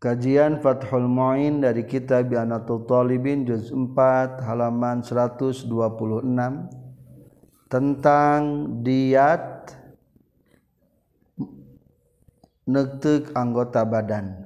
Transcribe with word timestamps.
Kajian 0.00 0.64
Fathul 0.64 1.04
Mu'in 1.04 1.60
dari 1.60 1.84
kitab 1.84 2.32
Bianatul 2.32 2.88
Talibin 2.88 3.44
juz 3.44 3.68
4 3.68 4.40
halaman 4.48 5.04
126 5.04 5.68
tentang 7.68 8.40
diat 8.80 9.76
nektek 12.64 13.28
anggota 13.36 13.84
badan. 13.84 14.40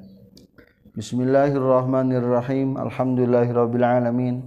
Bismillahirrahmanirrahim. 0.99 2.75
Alhamdulillahirabbil 2.75 3.87
alamin. 3.87 4.43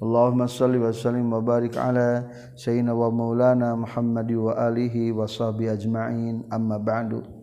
Allahumma 0.00 0.48
salli 0.48 0.80
wa 0.80 0.88
sallim 0.88 1.36
wa 1.36 1.44
barik 1.44 1.76
ala 1.76 2.32
sayyidina 2.56 2.96
wa 2.96 3.12
maulana 3.12 3.76
Muhammad 3.76 4.32
wa 4.32 4.56
alihi 4.56 5.12
wa 5.12 5.28
sahbihi 5.28 5.68
ajma'in. 5.68 6.48
Amma 6.48 6.80
ba'du. 6.80 7.35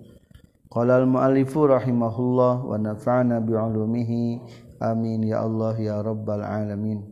Qala 0.73 0.98
al-mu'allifu 1.05 1.70
rahimahullah 1.70 2.66
wa 2.66 2.73
nafa'ana 2.81 3.38
bi'ulumihi. 3.45 4.41
Amin 4.81 5.22
ya 5.22 5.45
Allah 5.45 5.77
ya 5.77 6.02
rabbal 6.02 6.41
alamin. 6.41 7.05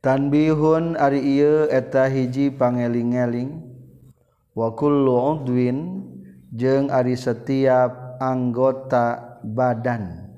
Tanbihun 0.00 0.96
ari 0.96 1.20
ieu 1.20 1.68
eta 1.68 2.08
hiji 2.08 2.48
pangeling-eling 2.48 3.60
wa 4.56 4.72
kullu 4.72 5.36
udwin 5.36 6.00
jeung 6.48 6.88
ari 6.88 7.12
setiap 7.12 8.16
anggota 8.24 9.36
badan 9.44 10.32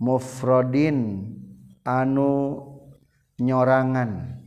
mufradin 0.00 1.28
anu 1.84 2.64
nyorangan 3.36 4.40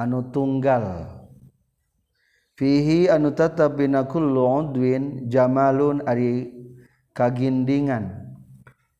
anu 0.00 0.32
tunggal 0.32 1.19
fihi 2.60 3.08
anu 3.08 3.32
tetap 3.32 3.80
binakullu 3.80 4.68
udwin 4.68 5.24
jamalun 5.32 6.04
ari 6.04 6.52
kagindingan. 7.16 8.20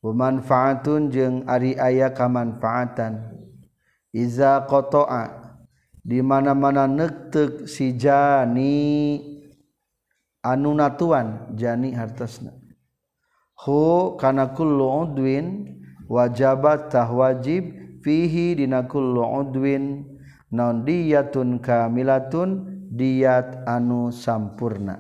Wamanfaatun 0.01 1.13
jeung 1.13 1.45
ari 1.45 1.77
aya 1.77 2.09
kamanfaatan. 2.17 3.37
Iza 4.17 4.65
qata'a 4.65 5.41
di 6.01 6.25
mana-mana 6.25 6.89
neuteuk 6.89 7.69
si 7.69 7.93
jani 7.93 9.21
anu 10.41 10.73
natuan 10.73 11.53
jani 11.53 11.93
hartasna 11.93 12.57
hu 13.61 14.17
kana 14.17 14.57
kullu 14.57 15.05
udwin 15.05 15.77
wajabat 16.09 16.89
tah 16.89 17.13
wajib 17.13 18.01
fihi 18.01 18.57
dina 18.57 18.89
kullu 18.89 19.21
udwin 19.21 20.09
naun 20.49 20.89
diyatun 20.89 21.61
kamilatun 21.61 22.70
diat 22.91 23.63
anu 23.71 24.11
sampurna. 24.11 24.99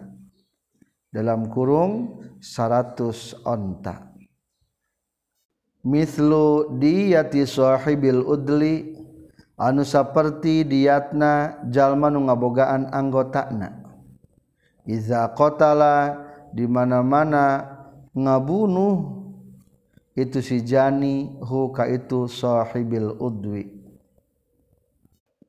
Dalam 1.11 1.51
kurung 1.51 2.23
100 2.39 3.43
onta. 3.43 4.15
Mislu 5.83 6.79
diyati 6.79 7.43
sahibil 7.43 8.23
udli 8.23 8.95
anu 9.59 9.83
saperti 9.83 10.63
diatna 10.63 11.67
jalma 11.67 12.15
nu 12.15 12.31
ngabogaan 12.31 12.95
anggotana. 12.95 13.83
Iza 14.87 15.27
qatala 15.35 16.15
di 16.55 16.71
mana-mana 16.71 17.67
ngabunuh 18.15 19.19
itu 20.15 20.39
si 20.45 20.63
jani 20.63 21.43
hu 21.43 21.75
ka 21.75 21.91
itu 21.91 22.31
sahibil 22.31 23.19
udwi. 23.19 23.80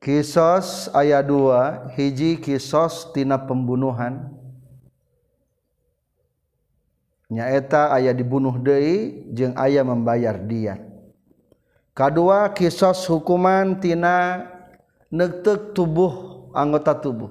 Kisos 0.02 0.90
ayat 0.98 1.30
2 1.30 1.94
hiji 1.94 2.42
kisos 2.42 3.14
tina 3.14 3.38
pembunuhan 3.38 4.34
nyaeta 7.30 7.94
ayah 7.94 8.10
dibunuh 8.10 8.58
deui 8.58 9.30
jeung 9.30 9.53
ayah 9.62 9.86
membayar 9.86 10.42
diat. 10.42 10.81
Kadua 11.94 12.50
kisos 12.50 13.06
hukuman 13.06 13.78
tina 13.78 14.50
nektek 15.14 15.78
tubuh 15.78 16.50
anggota 16.50 16.98
tubuh. 16.98 17.30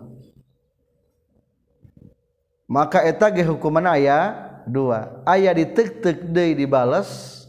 Maka 2.71 3.03
eta 3.03 3.35
ge 3.35 3.51
hukuman 3.51 3.99
ayah 3.99 4.63
dua. 4.63 5.27
Ayah 5.27 5.59
ditek-tek 5.59 6.23
dibales 6.55 7.43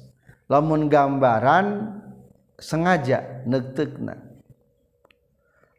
lamun 0.50 0.90
gambaran 0.90 1.94
sengaja 2.57 3.45
nektekna 3.45 4.31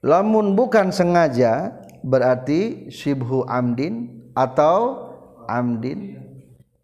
lamun 0.02 0.58
bukan 0.58 0.90
sengaja 0.90 1.72
berarti 2.02 2.90
syibhu 2.90 3.46
amdin 3.46 4.26
atau 4.34 5.08
amdin 5.46 6.18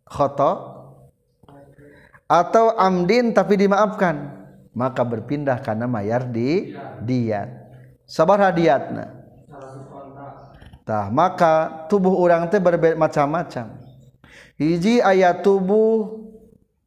khoto 0.07 0.79
atau 2.31 2.77
amdin 2.79 3.35
tapi 3.35 3.59
dimaafkan 3.59 4.39
maka 4.79 5.03
berpindah 5.03 5.59
karena 5.59 5.91
mayar 5.91 6.23
di 6.23 6.71
diat. 7.03 7.51
Sabar 8.07 8.39
hadiatna. 8.39 9.11
Tah 10.87 11.11
maka 11.11 11.85
tubuh 11.91 12.15
orang 12.15 12.47
teh 12.47 12.63
berbeda 12.63 12.95
macam-macam. 12.95 13.83
Hiji 14.55 15.03
ayat 15.03 15.43
tubuh 15.43 16.23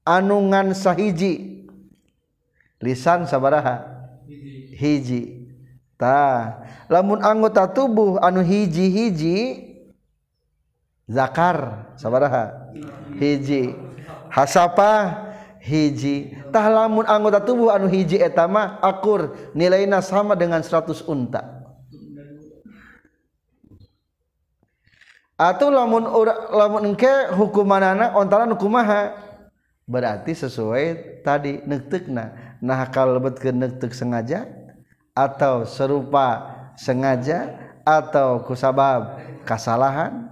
anungan 0.07 0.71
sahiji. 0.71 1.67
Lisan 2.81 3.27
sabaraha? 3.27 3.85
Hiji. 4.79 5.40
tah 6.01 6.65
lamun 6.89 7.21
anggota 7.21 7.69
tubuh 7.69 8.17
anu 8.17 8.41
hiji-hiji 8.41 9.69
zakar 11.11 11.91
sabaraha. 11.99 12.71
Hiji. 13.19 13.75
Hasapa? 14.31 15.27
Hiji. 15.59 16.33
Tah 16.49 16.65
lamun 16.71 17.03
anggota 17.05 17.43
tubuh 17.43 17.69
anu 17.69 17.91
hiji 17.91 18.17
etama 18.17 18.79
akur 18.79 19.35
nilainya 19.51 19.99
sama 19.99 20.33
dengan 20.33 20.63
100 20.63 21.03
unta. 21.05 21.61
Atau 25.35 25.73
lamun 25.73 26.05
lamun 26.53 26.93
engke 26.93 27.33
hukumanana 27.33 28.13
ontaran 28.15 28.55
kumaha? 28.55 29.29
Berarti 29.89 30.31
sesuai 30.31 31.19
tadi 31.25 31.59
nektekna 31.67 32.55
nah 32.61 32.85
kalau 32.93 33.17
lebet 33.17 33.41
ke 33.41 33.49
nektek 33.49 33.91
sengaja 33.91 34.45
atau 35.11 35.67
serupa 35.67 36.55
sengaja 36.79 37.55
atau 37.83 38.43
kusabab 38.43 39.19
kesalahan? 39.43 40.31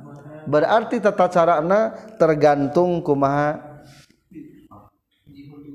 Berarti 0.50 0.97
tata 0.97 1.29
carana 1.29 1.94
tergantung 2.17 3.03
kumaha. 3.06 3.59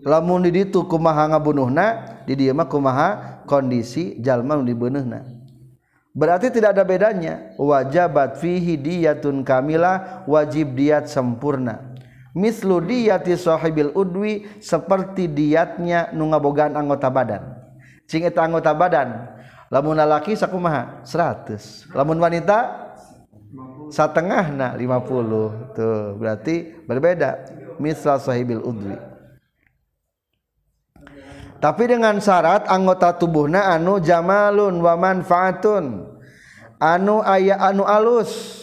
Lamun 0.04 0.44
di 0.44 0.52
ditu 0.52 0.84
kumaha 0.84 1.32
ngabunuhna 1.32 2.20
di 2.28 2.36
dieu 2.36 2.52
mah 2.52 2.68
kumaha 2.68 3.40
kondisi 3.48 4.20
jalma 4.20 4.52
nu 4.56 4.64
dibeuneuhna 4.68 5.34
berarti 6.14 6.48
tidak 6.54 6.78
ada 6.78 6.84
bedanya. 6.86 7.34
Wajabat 7.58 8.38
fihi 8.38 8.78
diyatun 8.78 9.42
kamila 9.42 10.24
wajib 10.30 10.78
diat 10.78 11.10
sempurna. 11.10 11.92
Mislu 12.34 12.82
diyati 12.82 13.38
sahibil 13.38 13.94
udwi 13.94 14.46
seperti 14.58 15.30
diatnya 15.30 16.10
nu 16.10 16.34
ngabogaan 16.34 16.74
anggota 16.74 17.06
badan 17.06 17.53
cing 18.08 18.24
eta 18.24 18.44
anggota 18.44 18.72
badan. 18.76 19.30
Lamun 19.72 19.98
laki 19.98 20.38
sakumaha 20.38 21.02
100 21.02 21.90
lamun 21.96 22.20
wanita 22.20 22.84
setengah 23.90 24.54
na 24.54 24.68
50 24.76 25.74
tuh 25.74 26.14
berarti 26.20 26.84
berbeda. 26.86 27.50
Misal 27.74 28.22
sahibil 28.22 28.62
udwi 28.62 28.94
tapi 31.64 31.88
dengan 31.88 32.20
syarat 32.20 32.68
anggota 32.68 33.16
tubuhna 33.16 33.72
anu 33.72 33.96
jamalun 33.96 34.84
wa 34.84 35.00
manfaatun. 35.00 36.12
Anu 36.76 37.24
aya 37.24 37.56
anu 37.56 37.88
alus. 37.88 38.60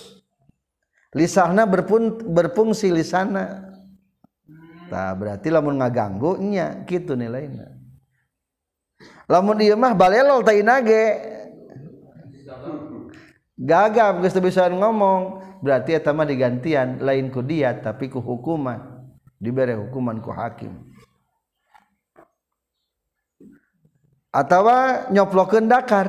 Lisahna 1.18 1.66
berpun, 1.66 2.22
berfungsi 2.30 2.94
lisana. 2.94 3.74
Nah, 4.86 5.18
berarti 5.18 5.50
lamun 5.50 5.82
ngaganggu 5.82 6.38
nya 6.46 6.86
gitu 6.86 7.18
nilainya 7.18 7.81
lamun 9.30 9.62
ieu 9.62 9.78
mah 9.78 9.94
balelol 9.94 10.42
tai 10.42 10.66
nage 10.66 11.06
gagap 13.62 14.26
geus 14.26 14.38
bisa 14.42 14.66
ngomong 14.70 15.42
berarti 15.62 15.94
eta 15.94 16.14
mah 16.14 16.26
digantian 16.26 16.98
lain 17.02 17.30
ku 17.30 17.46
dia 17.46 17.78
tapi 17.78 18.10
ku 18.10 18.18
hukuman 18.18 19.02
diberi 19.42 19.74
hukuman 19.74 20.22
ku 20.22 20.30
hakim. 20.30 20.78
Atawa 24.32 25.12
nyoplokeun 25.12 25.68
dakar. 25.68 26.08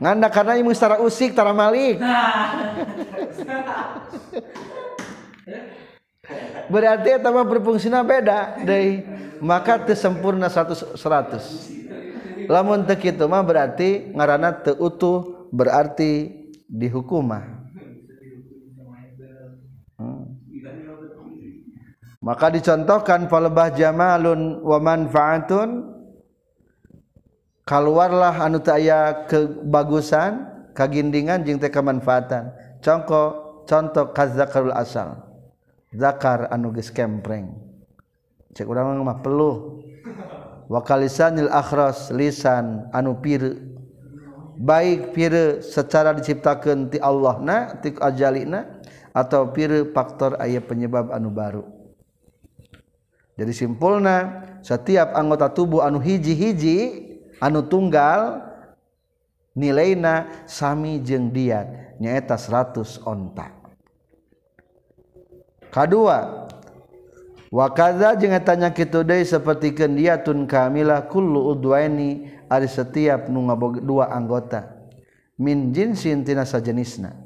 Nganda 0.00 0.32
karena 0.32 0.56
ieu 0.56 0.64
mustara 0.64 0.96
usik 0.98 1.36
tara 1.36 1.52
malik. 1.52 2.00
berarti 6.70 7.08
eta 7.18 7.28
mah 7.34 7.46
berfungsina 7.46 8.00
beda 8.06 8.62
deui 8.62 9.02
maka 9.40 9.80
teu 9.82 9.96
sempurna 9.96 10.46
100 10.46 10.98
100 10.98 12.50
lamun 12.50 12.86
teu 12.86 12.98
kitu 12.98 13.24
mah 13.26 13.42
berarti 13.42 14.10
ngaranna 14.14 14.64
teu 14.64 14.76
utuh 14.78 15.48
berarti 15.50 16.40
dihukumah. 16.70 17.58
Hmm. 20.00 20.40
maka 22.24 22.48
dicontohkan 22.52 23.28
falebah 23.28 23.68
jamalun 23.76 24.64
wa 24.64 24.80
manfaatun 24.80 25.92
keluarlah 27.68 28.32
anu 28.40 28.64
aya 28.68 29.28
kebagusan 29.28 30.48
kagindingan 30.72 31.44
jeung 31.44 31.60
teh 31.60 31.68
kemanfaatan 31.68 32.52
contoh 32.80 33.60
contoh 33.68 34.08
kazakarul 34.16 34.72
asal 34.72 35.29
zakar 35.90 36.46
geus 36.50 36.90
kempreng. 36.90 37.50
Cek 38.54 38.66
urang 38.66 38.98
mah 39.02 39.22
peluh 39.22 39.82
wa 40.70 40.80
kalisanil 40.82 41.50
akhras 41.50 42.10
lisan 42.10 42.90
anu 42.94 43.18
pir 43.18 43.58
baik 44.58 45.14
pir 45.14 45.62
secara 45.62 46.14
diciptakan 46.14 46.90
ti 46.90 46.98
Allah 47.02 47.38
na 47.42 47.56
ti 47.78 47.94
ajalina 47.94 48.82
atau 49.14 49.50
pir 49.50 49.90
faktor 49.94 50.38
aya 50.38 50.58
penyebab 50.62 51.10
anu 51.14 51.30
baru. 51.30 51.62
Jadi 53.38 53.52
simpulna 53.54 54.46
setiap 54.60 55.16
anggota 55.16 55.48
tubuh 55.50 55.80
anu 55.80 56.02
hiji-hiji 56.02 57.08
anu 57.40 57.64
tunggal 57.64 58.50
nilaina 59.56 60.44
sami 60.44 61.00
jeng 61.00 61.32
diat 61.32 61.96
nyaeta 61.98 62.36
100 62.36 63.00
ontak 63.06 63.59
kedua 65.70 66.46
wakaza 67.50 68.14
jeung 68.14 68.34
tanya 68.42 68.70
kitu 68.70 69.02
deui 69.02 69.26
sapertikeun 69.26 69.98
diatun 69.98 70.46
kamilah 70.46 71.10
kullu 71.10 71.50
udwaini 71.50 72.30
ari 72.50 72.66
setiap 72.66 73.30
nu 73.30 73.46
dua 73.82 74.10
anggota. 74.10 74.78
Min 75.40 75.72
jinsin 75.72 76.20
tina 76.20 76.44
sajenisna. 76.44 77.16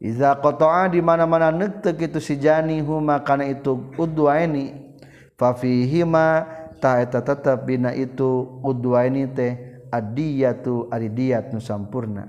Iza 0.00 0.32
qata'a 0.36 0.92
di 0.92 1.00
mana-mana 1.00 1.52
neuteuh 1.52 1.92
kitu 1.96 2.20
si 2.20 2.36
jani 2.36 2.80
huma 2.80 3.20
kana 3.20 3.48
itu 3.48 3.92
udwaini 3.96 4.96
fa 5.36 5.52
fihima 5.56 6.44
ta 6.80 7.00
eta 7.00 7.20
tetep 7.20 7.64
bina 7.68 7.92
itu 7.92 8.60
udwaini 8.64 9.28
teh 9.28 9.84
adiyatu 9.92 10.88
ari 10.92 11.08
nusampurna 11.08 11.52
nu 11.52 11.60
sampurna. 11.60 12.24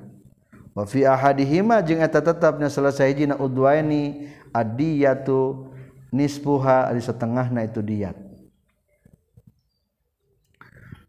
Wa 0.72 0.84
fi 0.88 1.04
ahadihima 1.04 1.84
jeung 1.84 2.00
eta 2.00 2.24
tetepna 2.24 2.72
selesai 2.72 3.12
jina 3.16 3.36
udwaini 3.36 4.32
adiyatu 4.52 5.72
nisfuha 6.12 6.92
di 6.92 7.02
setengahna 7.04 7.64
itu 7.66 7.80
diat 7.80 8.16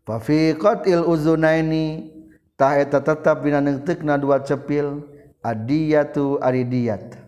fa 0.06 0.18
fi 0.22 0.54
qatil 0.54 1.06
uzunaini 1.06 2.10
ta 2.58 2.78
eta 2.78 3.02
tetap 3.02 3.42
bina 3.42 3.58
neuteukna 3.58 4.18
dua 4.18 4.42
cepil 4.42 5.06
adiyatu 5.42 6.38
aridiyat 6.38 7.18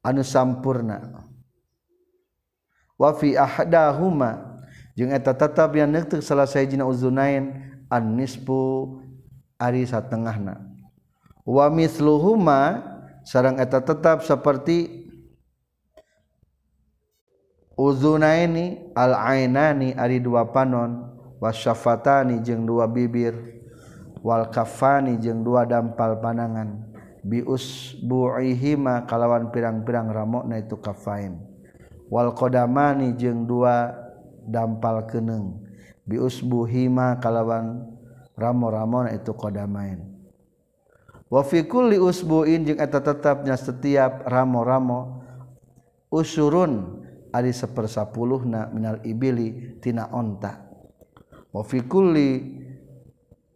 anu 0.00 0.24
sampurna. 0.24 1.28
Wafi 3.00 3.32
ahdahuma 3.32 4.60
jeung 4.92 5.08
eta 5.08 5.32
tetap 5.32 5.72
yang 5.72 5.88
neuteuk 5.88 6.20
selesai 6.20 6.68
jina 6.68 6.84
uzunain 6.84 7.72
an-nisfu 7.88 9.00
ari 9.56 9.88
satengahna. 9.88 10.60
Wa 11.48 11.72
mithluhuma 11.72 12.84
sarang 13.24 13.60
eta 13.60 13.80
tetap 13.80 14.24
seperti 14.24 15.08
uzunaini 17.76 18.92
al 18.92 19.16
ainani 19.16 19.96
ari 19.96 20.20
dua 20.20 20.48
panon 20.52 21.16
wasyafatani 21.40 22.44
jeung 22.44 22.68
dua 22.68 22.84
bibir 22.84 23.32
wal 24.20 24.48
kafani 24.52 25.16
jeung 25.16 25.40
dua 25.40 25.64
dampal 25.64 26.20
panangan 26.20 26.92
bius 27.24 27.96
buihima 28.04 29.08
kalawan 29.08 29.48
pirang-pirang 29.48 30.12
ramokna 30.12 30.60
itu 30.60 30.76
kafain 30.76 31.40
wal 32.12 32.36
qadamani 32.36 33.16
jeung 33.16 33.48
dua 33.48 33.96
dampal 34.44 35.04
keneng 35.08 35.70
bius 36.10 36.42
buhima 36.42 37.22
kalawan 37.22 37.86
ramo-ramona 38.34 39.14
itu 39.14 39.30
qadamain. 39.30 40.09
Qdamain 41.30 41.66
wafikul 41.70 41.94
usbuin 42.02 42.66
eta 42.66 42.98
tetapnya 42.98 43.54
setiap 43.54 44.26
ramo-ramo 44.26 45.22
usurun 46.10 47.06
ari 47.30 47.54
sepersapuluh 47.54 48.42
na 48.42 48.66
minal 48.74 48.98
ibili 49.06 49.78
tina 49.78 50.10
onta. 50.10 50.66
Wafikuli 51.54 52.58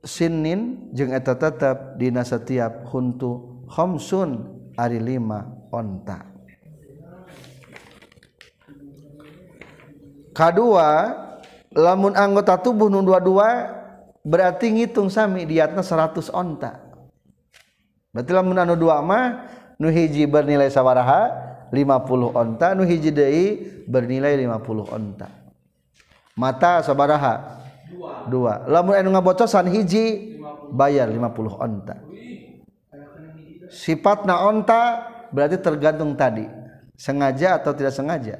sinin 0.07 0.91
jeung 0.95 1.11
eta 1.11 1.35
tetap 1.35 1.99
dina 1.99 2.23
setiap 2.23 2.87
huntu 2.95 3.63
khamsun 3.67 4.31
ari 4.79 5.03
lima 5.03 5.43
onta. 5.75 6.31
K2 10.35 10.59
lamun 11.79 12.19
anggota 12.19 12.59
tubuh 12.59 12.91
nu 12.91 13.07
dua-dua 13.07 13.71
berarti 14.27 14.67
ngitung 14.75 15.07
sami 15.07 15.47
diatna 15.47 15.79
100 15.79 16.35
onta 16.35 16.84
berarti 18.15 18.31
lamun 18.31 18.57
anu 18.63 18.79
dua 18.79 19.03
mah 19.03 19.51
nu 19.83 19.91
hiji 19.91 20.31
bernilai 20.31 20.71
sawaraha 20.71 21.35
50 21.75 22.31
onta 22.31 22.79
nu 22.79 22.87
hiji 22.87 23.11
deui 23.11 23.47
bernilai 23.91 24.39
50 24.39 24.95
onta. 24.95 25.29
Mata 26.39 26.83
sabaraha 26.87 27.63
dua. 28.31 28.63
Lamun 28.71 28.95
anu 28.95 29.11
ngabocosan 29.19 29.67
hiji 29.71 30.39
bayar 30.71 31.11
50 31.11 31.59
onta. 31.59 31.99
Sifatna 33.75 34.47
onta 34.47 35.11
berarti 35.35 35.59
tergantung 35.59 36.15
tadi. 36.15 36.47
Sengaja 36.95 37.59
atau 37.59 37.75
tidak 37.75 37.91
sengaja? 37.91 38.39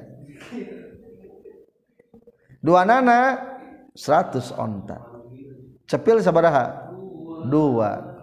Dua 2.63 2.87
nana 2.87 3.35
100 3.91 4.55
onta. 4.55 5.03
Cepil 5.85 6.23
sabaraha 6.23 6.89
dua 7.51 8.14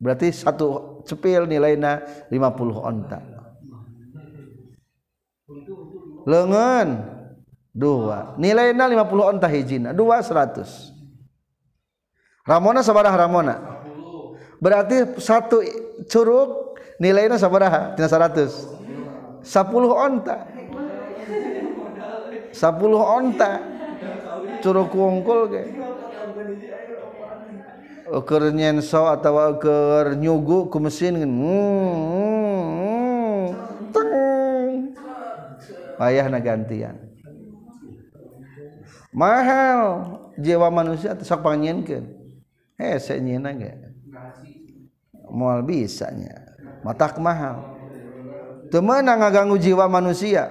berarti 0.00 0.32
satu 0.32 1.00
cepil 1.04 1.44
nilainya 1.44 2.00
50 2.32 2.40
onta. 2.80 3.20
Lengan. 6.24 6.88
Dua. 7.70 8.34
Nilainya 8.34 8.90
50 8.90 9.30
onta 9.30 9.46
hijina 9.46 9.94
dua 9.94 10.18
100 10.18 10.90
ramona 12.42 12.82
sabaraha 12.82 13.14
ramona? 13.14 13.54
Berarti 14.58 15.22
satu 15.22 15.62
curug 16.10 16.74
nilainya 16.98 17.38
sabaraha? 17.38 17.94
Tina 17.94 18.10
100 18.10 19.46
10 19.46 19.46
onta. 19.86 20.36
10 22.50 22.58
onta. 22.98 23.52
Curug 24.60 24.92
kungkul 24.92 25.40
ke? 25.48 25.62
Ukur 28.10 28.50
nyenso 28.50 29.06
atau 29.06 29.54
ukur 29.54 30.18
nyugu 30.18 30.66
ku 30.66 30.82
mesin 30.82 31.22
hmm, 31.22 31.30
hmm, 31.30 33.46
teng. 33.94 34.90
Payah 35.96 36.26
na 36.26 36.42
gantian. 36.42 36.98
Mahal. 39.14 40.18
Jiwa 40.40 40.72
manusia 40.72 41.12
sok 41.20 41.44
panginkeun 41.44 42.16
hese 42.80 43.20
nyina 43.20 43.52
ge 43.52 43.76
moal 45.28 45.60
bisanya 45.60 46.48
matak 46.80 47.20
mahal. 47.20 47.76
Teu 48.72 48.80
meunang 48.80 49.20
ngaganggu 49.20 49.60
jiwa 49.60 49.84
manusia? 49.90 50.48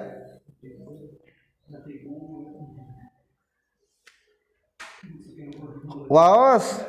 Waos 6.09 6.81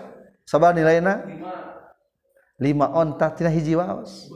sabah 0.50 0.74
nilainya 0.74 1.22
lima. 2.58 2.90
Oh, 2.90 3.06
onta 3.06 3.30
tina 3.38 3.54
hiji 3.54 3.78
waos 3.78 4.34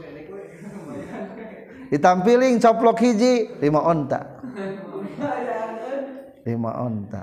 ditampiling 1.90 2.62
coplok 2.62 3.02
hiji. 3.02 3.50
Lima 3.58 3.82
oh, 3.82 3.90
onta 3.90 4.22
lima 6.46 6.70
oh, 6.70 6.86
onta 6.86 7.22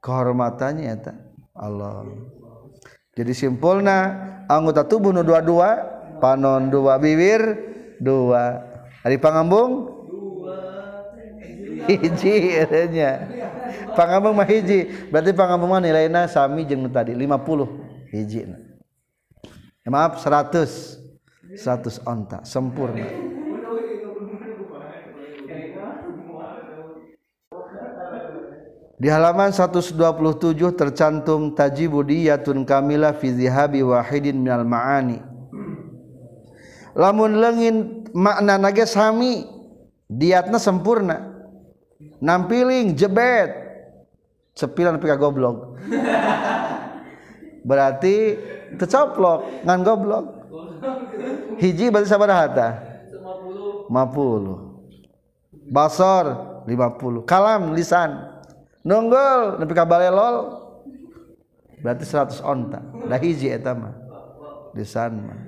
kehormatannya 0.00 0.88
eta 0.96 1.12
Allah. 1.52 2.08
Jadi 3.12 3.36
simpulna 3.36 4.08
anggota 4.48 4.88
tubuh 4.88 5.12
nu 5.12 5.20
dua-dua 5.20 5.76
panon 6.16 6.72
dua 6.72 6.96
bibir 6.96 7.44
dua. 8.00 8.72
Hari 9.04 9.20
pangambung? 9.20 9.92
Dua 10.08 10.56
hiji 11.92 12.56
adanya 12.56 13.41
pangambung 13.94 14.36
mah 14.36 14.48
hiji. 14.48 15.10
Berarti 15.10 15.30
pangambung 15.36 15.70
mah 15.72 15.80
nilainya 15.82 16.28
sami 16.28 16.64
jeung 16.64 16.86
tadi 16.90 17.12
50 17.14 18.12
hiji. 18.12 18.48
Ya, 19.82 19.88
maaf 19.90 20.22
100 20.22 21.02
100 21.58 22.06
onta 22.08 22.40
sempurna. 22.46 23.04
Di 29.02 29.10
halaman 29.10 29.50
127 29.50 29.98
tercantum 30.78 31.58
tajibu 31.58 32.06
diyatun 32.06 32.62
kamila 32.62 33.10
fi 33.10 33.34
zihabi 33.34 33.82
wahidin 33.82 34.46
minal 34.46 34.62
ma'ani. 34.62 35.18
Lamun 36.94 37.42
lengin 37.42 38.06
makna 38.14 38.62
nage 38.62 38.86
sami 38.86 39.42
diatna 40.06 40.62
sempurna. 40.62 41.34
Nampiling 42.22 42.94
jebet 42.94 43.61
cepilan 44.56 45.00
pika 45.00 45.16
goblok. 45.16 45.76
Berarti 47.62 48.36
tercoplok 48.76 49.64
ngan 49.64 49.80
goblok. 49.86 50.24
Hiji 51.62 51.94
berarti 51.94 52.10
sabar 52.10 52.30
hata 52.34 52.68
50 53.86 55.70
basor 55.70 56.26
50 56.66 57.22
kalam 57.28 57.70
lisan. 57.76 58.18
Nunggul 58.82 59.62
nepi 59.62 59.74
ka 59.78 59.86
balelol 59.86 60.58
berarti 61.78 62.02
100 62.02 62.42
onta. 62.42 62.82
Dah 63.06 63.20
hiji 63.22 63.46
eta 63.46 63.74
mah. 63.78 63.94
Lisan 64.74 65.22
mah. 65.22 65.40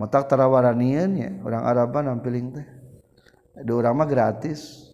Matak 0.00 0.28
tarawaranian 0.28 1.10
ya 1.16 1.30
orang 1.44 1.62
Arab 1.68 1.92
nampiling 2.00 2.52
teh. 2.54 2.66
Ada 3.60 3.72
orang 3.76 3.94
mah 3.94 4.08
gratis. 4.08 4.90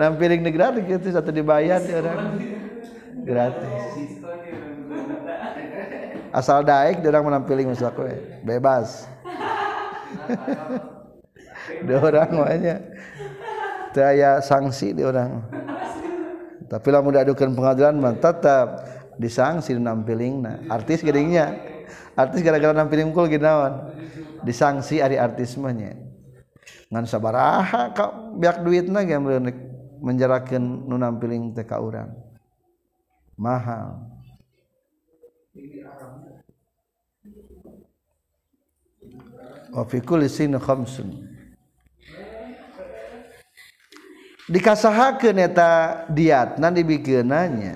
Nampiling 0.00 0.42
gratis 0.50 0.82
gitu. 0.86 1.06
Satu 1.14 1.30
dibayar 1.30 1.80
di 1.80 1.92
orang. 1.94 2.38
Gratis. 3.24 3.82
Asal 6.34 6.66
daik 6.66 6.98
dia 6.98 7.14
orang 7.14 7.30
menampiling 7.30 7.70
masuk 7.70 7.86
aku 7.88 8.10
bebas. 8.42 9.06
Dua 11.86 11.98
orang 12.02 12.30
makanya. 12.34 12.76
Saya 13.94 14.42
sanksi 14.42 14.90
di 14.90 15.06
orang. 15.06 15.46
Tapi 16.66 16.88
lah 16.90 17.00
mudah 17.06 17.22
adukan 17.22 17.54
pengadilan 17.54 17.94
mah 17.94 18.18
tetap 18.18 18.82
disangsi 19.14 19.78
nampiling 19.78 20.42
nah. 20.42 20.58
Artis 20.66 21.06
gedingnya 21.06 21.54
artis 22.14 22.46
gara-gara 22.46 22.74
nampiling 22.74 23.10
kul 23.10 23.26
ginawan 23.26 23.90
disangsi 24.46 25.02
ari 25.02 25.18
artismenya 25.18 25.98
ngan 26.94 27.10
sabaraha 27.10 27.90
kau 27.90 28.38
biak 28.38 28.62
duit 28.62 28.86
na 28.86 29.02
ge 29.02 29.18
menjarakan 29.98 30.62
nu 30.86 30.94
nampiling 30.94 31.50
teh 31.50 31.66
ka 31.66 31.82
urang. 31.82 32.14
Mahal 33.34 33.98
wa 39.74 39.82
fi 39.90 39.98
kulli 39.98 40.30
sin 40.30 40.54
khamsun. 40.54 41.34
Dikasahakeun 44.46 45.40
eta 45.40 46.04
diatna 46.14 46.70
dibikeunanya 46.70 47.74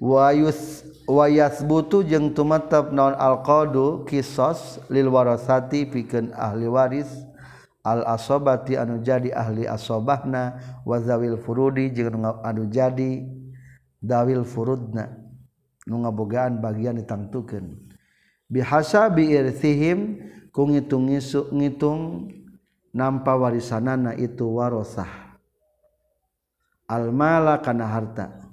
wa 0.00 0.32
yus 0.32 0.86
wa 1.04 1.26
yasbutu 1.28 2.06
jeung 2.06 2.32
tumatap 2.32 2.88
naon 2.94 3.18
alqadu 3.18 4.06
kisos 4.08 4.80
lil 4.86 5.12
warasati 5.12 5.84
pikeun 5.84 6.30
ahli 6.32 6.70
waris 6.70 7.10
al-asobati 7.80 8.76
anu 8.76 9.00
jadi 9.00 9.32
ahli 9.32 9.64
asobahna 9.64 10.60
wazawil 10.84 11.40
furudi 11.40 11.88
jeung 11.92 12.20
anu 12.44 12.68
jadi 12.68 13.24
dawil 14.00 14.44
furudna 14.44 15.08
nu 15.88 16.04
ngabogaan 16.04 16.60
bagian 16.60 17.00
ditangtukeun. 17.00 17.76
Bihasa 18.50 19.06
biirtihim 19.08 20.18
ku 20.50 20.66
ngitung 20.66 21.06
ngitung 21.54 22.00
nampa 22.90 23.38
warisanana 23.38 24.12
itu 24.18 24.44
warosah. 24.44 25.38
Al 26.90 27.14
mala 27.14 27.62
kana 27.62 27.86
harta. 27.86 28.50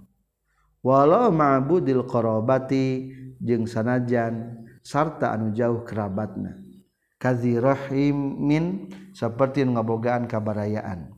Walau 0.86 1.34
ma'budil 1.34 2.06
qarabati 2.06 3.12
jeung 3.42 3.66
sanajan 3.66 4.64
sarta 4.86 5.34
anu 5.34 5.52
jauh 5.52 5.82
kerabatna. 5.84 6.67
kazirohimin 7.18 8.94
seperti 9.14 9.66
ngabogaan 9.66 10.26
kabarayaan. 10.26 11.14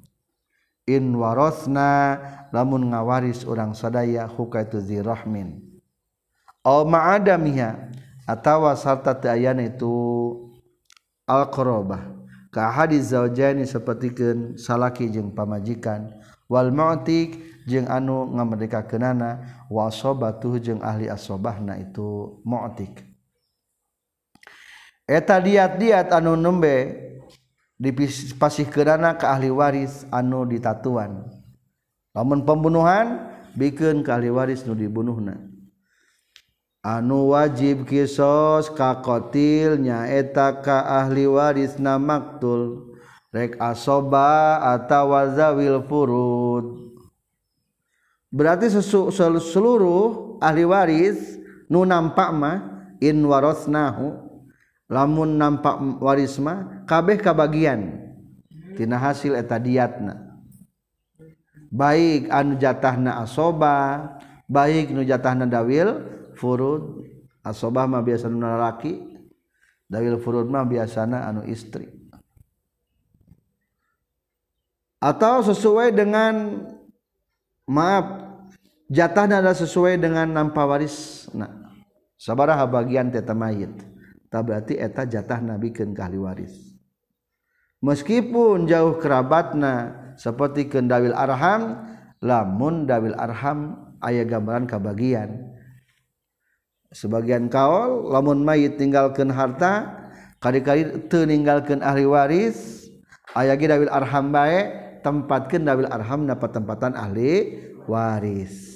In 0.89 1.13
warosna 1.13 2.17
lamun 2.49 2.89
ngawaris 2.89 3.45
orang 3.45 3.77
sadaya 3.77 4.25
hukaitu 4.25 4.81
zirahmin 4.81 5.61
au 6.65 6.81
ma'adamiha 6.81 7.93
atawa 8.25 8.73
sarta 8.73 9.13
ta'ayana 9.13 9.69
itu 9.69 9.93
al-qarabah 11.29 12.09
ka 12.49 12.73
hadis 12.73 13.13
zaujani 13.13 13.69
sapertikeun 13.69 14.57
salaki 14.57 15.13
jeung 15.13 15.29
pamajikan. 15.29 16.09
Wal 16.49 16.73
mu'tik 16.73 17.37
jeung 17.69 17.85
anu 17.85 18.25
ngamerdekakeunana 18.33 19.45
wa 19.69 19.93
sobatuh 19.93 20.57
jeung 20.57 20.81
ahli 20.81 21.05
asobahna 21.05 21.77
itu 21.77 22.41
mu'tik 22.41 23.05
eta 25.09 25.41
diat-diat 25.41 26.13
anu 26.13 26.37
nembe 26.37 27.09
dipasihkeunana 27.81 29.17
ka 29.17 29.17
kerana 29.17 29.17
ke 29.17 29.25
ahli 29.25 29.49
waris 29.49 30.05
anu 30.13 30.45
ditatuan. 30.45 31.25
Lamun 32.13 32.45
pembunuhan 32.45 33.33
bikin 33.57 34.05
ke 34.05 34.09
ahli 34.13 34.29
waris 34.29 34.61
nu 34.69 34.77
dibunuhna. 34.77 35.41
Anu 36.85 37.33
wajib 37.33 37.89
kisos 37.89 38.69
kakotil 38.69 39.81
nyaeta 39.81 40.61
ka 40.61 40.85
ahli 40.85 41.25
waris 41.25 41.81
na 41.81 41.97
maktul 41.97 42.93
rek 43.33 43.57
asoba 43.57 44.61
atawa 44.61 45.33
zawil 45.33 45.81
furud. 45.89 46.93
Berarti 48.29 48.69
sesu, 48.69 49.09
seluruh 49.41 50.37
ahli 50.37 50.61
waris 50.61 51.17
nu 51.65 51.81
nampak 51.81 52.29
mah 52.29 52.57
in 53.01 53.25
warosnahu. 53.25 54.28
lamun 54.89 55.37
nampak 55.37 56.01
warisma 56.01 56.83
kabeh 56.89 57.21
kabagian. 57.21 58.09
Tina 58.73 58.97
hasil 58.97 59.37
eta 59.37 59.61
diatna. 59.61 60.17
Baik 61.69 62.33
anu 62.33 62.57
jatahna 62.57 63.21
asoba 63.21 64.17
baik 64.49 64.89
nu 64.89 65.05
jatahna 65.05 65.45
dawil 65.45 66.01
furud. 66.33 67.05
Asobah 67.45 67.87
mah 67.87 68.03
biasa 68.03 68.27
nu 68.27 68.41
laki 68.41 68.99
dawil 69.85 70.17
furud 70.17 70.49
mah 70.49 70.65
biasana 70.65 71.29
anu 71.29 71.45
istri. 71.45 71.87
Atau 74.99 75.45
sesuai 75.47 75.95
dengan 75.95 76.65
maaf 77.63 78.27
jatahna 78.91 79.39
adalah 79.39 79.55
sesuai 79.55 79.95
dengan 79.95 80.27
nampa 80.27 80.67
waris 80.67 81.29
nah 81.31 81.71
sabaraha 82.19 82.67
bagian 82.67 83.07
teta 83.13 83.31
mayit. 83.37 83.71
Berarti 84.29 84.77
eta 84.77 85.09
jatah 85.09 85.41
nabi 85.41 85.73
ke 85.73 85.81
kahli 85.89 86.21
waris. 86.21 86.53
Meskipun 87.81 88.69
jauh 88.69 89.01
kerabatna 89.01 89.95
seperti 90.19 90.67
kendawil 90.67 91.15
arham 91.15 91.89
lamun 92.19 92.83
dawil 92.83 93.15
arham 93.15 93.89
ayah 94.03 94.27
gambaran 94.27 94.67
kebagian 94.67 95.55
sebagian 96.91 97.47
kaol 97.47 98.11
lamun 98.11 98.43
mayit 98.43 98.75
tinggalkan 98.75 99.31
harta 99.31 99.95
kali-kali 100.43 101.07
meninggalkan 101.07 101.79
ahli 101.79 102.03
waris 102.03 102.89
ayah 103.39 103.55
dawil 103.55 103.87
arham 103.87 104.27
baik 104.27 104.99
tempatkan 104.99 105.63
dawil 105.63 105.87
arham 105.87 106.27
dapat 106.27 106.49
tempatan 106.51 106.93
ahli 106.99 107.63
waris. 107.87 108.75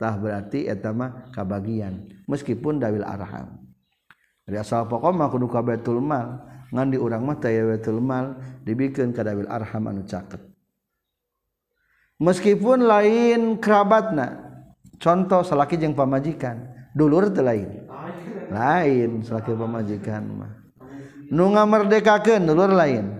Tah 0.00 0.16
berarti 0.16 0.64
etama 0.64 1.28
kabagian 1.36 2.08
meskipun 2.24 2.80
dawil 2.80 3.04
arham 3.04 3.59
asal 4.58 4.88
pokokmah 4.90 5.30
kudu 5.30 5.46
ka 5.46 5.60
Baitul 5.62 6.02
Mal 6.02 6.40
ngan 6.70 6.90
di 6.90 6.98
urang 6.98 7.22
mah 7.26 7.38
teh 7.38 7.54
Baitul 7.62 8.00
Mal 8.02 8.34
dibikeun 8.64 9.14
ka 9.14 9.22
Dabil 9.22 9.46
Arham 9.46 9.86
anu 9.86 10.02
caket. 10.08 10.40
Meskipun 12.20 12.84
lain 12.84 13.56
kerabatna. 13.60 14.48
Contoh 15.00 15.40
salaki 15.40 15.80
jeung 15.80 15.96
pamajikan, 15.96 16.68
dulur 16.92 17.32
teh 17.32 17.40
lain. 17.40 17.88
Lain 18.52 19.24
salaki 19.24 19.56
pamajikan 19.56 20.22
mah. 20.28 20.52
Nu 21.30 21.48
ngamerdekakeun 21.54 22.44
dulur 22.44 22.68
lain. 22.74 23.16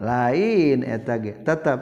Lain 0.00 0.82
eta 0.82 1.20
ge. 1.20 1.38
Tetap 1.44 1.78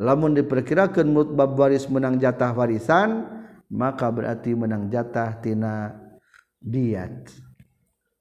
lamun 0.00 0.34
diperkirakan 0.34 1.06
mulut 1.06 1.30
bab 1.36 1.54
waris 1.54 1.86
menang 1.86 2.16
jatah 2.18 2.50
warisan 2.56 3.28
maka 3.72 4.08
berarti 4.12 4.56
menang 4.56 4.88
jatah 4.90 5.38
tina 5.40 5.94
diat. 6.58 7.41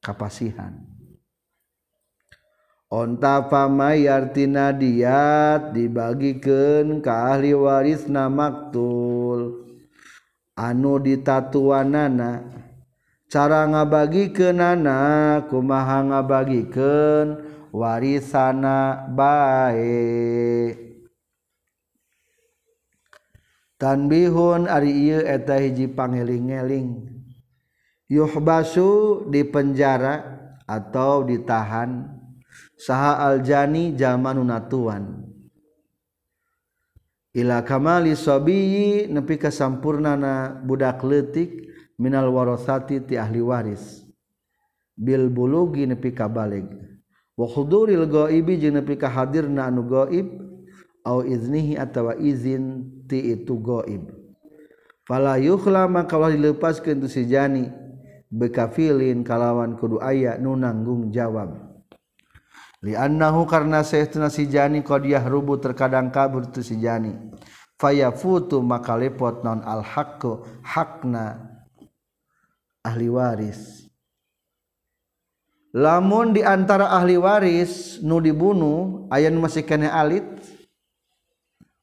kapasihan. 0.02 0.74
Onta 2.92 3.48
pamayartina 3.48 4.76
diat 4.76 5.72
dibagikan 5.72 7.00
ke 7.00 7.08
ahli 7.08 7.56
waris 7.56 8.04
namaktul 8.12 9.64
anu 10.60 11.00
ditatuanana 11.00 12.44
cara 13.32 13.64
ngabagikeun 13.72 14.60
nana 14.60 15.40
kumaha 15.48 16.04
ngabagikeun 16.04 17.40
warisana 17.72 19.08
bae 19.08 20.76
tanbihun 23.80 24.68
ari 24.68 24.92
ieu 24.92 25.24
eta 25.24 25.64
hiji 25.64 25.88
pangeling-eling 25.88 27.21
yuhbasu 28.12 29.24
di 29.32 29.48
penjara 29.48 30.20
atau 30.68 31.24
ditahan. 31.24 32.20
Saha 32.76 33.30
aljani 33.30 33.94
zamanunatuan 33.94 35.30
Ila 37.32 37.62
kamali 37.64 38.18
sobiyi 38.18 39.08
nepi 39.08 39.38
kasampurnana 39.40 40.60
budak 40.66 41.00
letik 41.06 41.72
minal 41.96 42.28
warosati 42.34 43.00
ti 43.06 43.16
ahli 43.16 43.40
waris. 43.40 44.04
Bil 44.98 45.32
bulugi 45.32 45.88
nepi 45.88 46.12
kabalig. 46.12 46.68
Wa 47.38 47.48
huduril 47.48 48.04
ghaibi 48.10 48.60
jeung 48.60 48.82
nepi 48.82 49.00
ka 49.00 49.08
hadirna 49.08 49.72
anu 49.72 49.88
gaib 49.88 50.28
au 51.06 51.24
iznihi 51.26 51.78
atawa 51.78 52.18
izin 52.18 52.84
ti 53.08 53.34
itu 53.34 53.58
gaib 53.58 54.12
fala 55.06 55.38
yukhla 55.42 55.90
maka 55.90 56.14
Allah 56.18 56.38
dilepaskeun 56.38 57.02
tu 57.02 57.10
si 57.10 57.26
jani 57.26 57.68
bekafilin 58.32 59.28
kalawan 59.28 59.76
kudu 59.76 60.00
aya 60.00 60.40
nu 60.40 60.56
nanggung 60.56 61.12
jawab. 61.12 61.52
Liannahu 62.82 63.46
karna 63.46 63.86
saestuna 63.86 64.32
si 64.34 64.50
jani 64.50 64.82
qad 64.82 65.06
rubu 65.30 65.60
terkadang 65.62 66.10
kabur 66.10 66.50
tu 66.50 66.66
si 66.66 66.80
jani. 66.82 67.14
Fayafutu 67.78 68.64
maka 68.64 68.98
lepot 68.98 69.44
non 69.46 69.62
al 69.62 69.86
haqqu 69.86 70.42
hakna 70.66 71.46
ahli 72.82 73.08
waris. 73.12 73.86
Lamun 75.72 76.34
di 76.34 76.42
antara 76.42 76.90
ahli 76.90 77.16
waris 77.22 78.02
nu 78.02 78.18
dibunuh 78.18 79.08
aya 79.14 79.30
nu 79.30 79.46
masih 79.46 79.64
kene 79.64 79.88
alit 79.88 80.26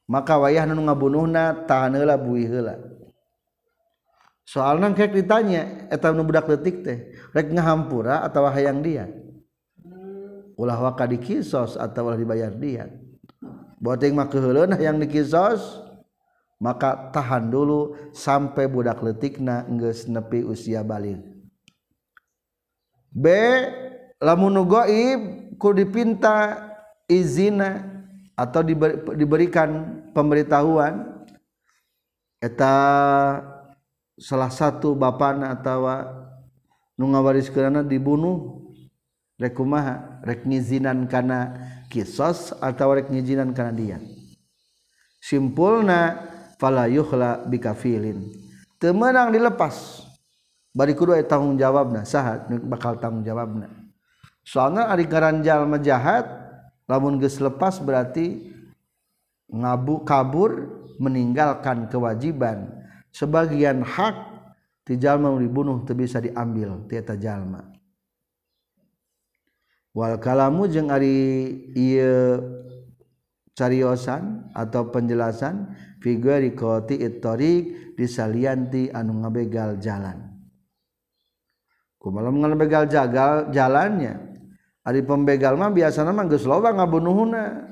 maka 0.05 0.37
wayah 0.37 0.65
nu 0.69 0.85
ngabunuhna 0.85 1.65
tahan 1.65 1.97
heula 1.97 2.17
buih 2.17 2.45
heula 2.45 2.98
soal 4.49 4.81
nang 4.81 4.97
kek 4.97 5.13
ditanya 5.13 5.85
eta 5.93 6.09
nu 6.09 6.25
budak 6.25 6.49
detik 6.49 6.81
teh 6.81 7.13
rek 7.37 7.53
ngahampura 7.53 8.25
atau 8.25 8.49
hayang 8.49 8.81
dia? 8.81 9.05
Ulah 10.57 10.81
waka 10.81 11.05
dikisos 11.05 11.77
atau 11.77 12.09
ulah 12.09 12.17
dibayar 12.17 12.49
dia. 12.49 12.89
Boting 13.77 14.17
mah 14.17 14.25
keheuleun 14.27 14.73
hayang 14.73 14.97
dikisos 14.97 15.85
maka 16.57 17.13
tahan 17.13 17.53
dulu 17.53 17.95
sampai 18.11 18.65
budak 18.67 18.99
letikna 19.05 19.63
geus 19.79 20.09
nepi 20.09 20.43
usia 20.43 20.83
balik 20.83 21.23
B 23.09 23.25
lamun 24.21 24.53
nu 24.53 24.63
gaib 24.67 25.55
ku 25.57 25.73
dipinta 25.73 26.59
izina 27.09 27.99
atau 28.37 28.63
diberikan 29.17 29.99
pemberitahuan. 30.13 31.19
Eta 32.39 32.71
salah 34.19 34.51
satu 34.51 34.93
bapana 34.93 35.55
tawa 35.63 36.05
nu 36.99 37.07
ngawariskeunana 37.09 37.87
dibunuh 37.87 38.59
rekumaha 39.39 40.19
rek 40.27 40.43
ngizinan 40.43 41.07
kana 41.07 41.55
kisos 41.87 42.51
atau 42.59 42.91
rek 42.93 43.07
ngizinan 43.07 43.55
kana 43.55 43.71
dia? 43.71 43.97
Simpulna 45.23 46.27
fala 46.59 46.91
yuhla 46.91 47.47
bikafilin 47.47 48.49
temenang 48.79 49.35
dilepas. 49.35 50.07
Bari 50.69 50.95
kudu 50.95 51.17
aya 51.17 51.25
tanggung 51.27 51.59
jawabna 51.59 52.07
saha 52.07 52.47
bakal 52.63 52.95
tanggung 53.01 53.25
jawabna. 53.27 53.67
Soalna 54.47 54.87
ari 54.87 55.05
garanjal 55.05 55.67
jahat 55.83 56.25
lamun 56.87 57.19
geus 57.19 57.37
lepas 57.43 57.77
berarti 57.83 58.53
ngabu 59.51 60.07
kabur 60.07 60.79
meninggalkan 60.97 61.91
kewajiban. 61.91 62.78
sebagian 63.13 63.81
hak 63.85 64.15
ti 64.85 64.97
jalma 64.97 65.33
dibunuh 65.37 65.85
teu 65.85 65.93
bisa 65.97 66.21
diambil 66.21 66.85
ti 66.89 66.97
eta 66.97 67.13
jalma. 67.13 67.65
Wal 69.93 70.21
kalamu 70.21 70.69
jeung 70.69 70.93
ari 70.93 71.17
ieu 71.73 72.39
cariosan 73.57 74.47
atau 74.55 74.87
penjelasan 74.87 75.75
figuri 75.99 76.55
qati 76.55 76.95
ittariq 77.01 77.93
disalianti 77.99 78.93
anu 78.93 79.25
ngabegal 79.25 79.81
jalan. 79.81 80.29
Kumaha 81.99 82.31
ngabegal 82.31 82.87
jagal 82.87 83.51
jalannya? 83.51 84.29
Ari 84.87 85.03
pembegal 85.03 85.59
mah 85.59 85.69
biasana 85.75 86.15
mah 86.15 86.25
geus 86.31 86.47
loba 86.47 86.71
ngabunuhna 86.71 87.67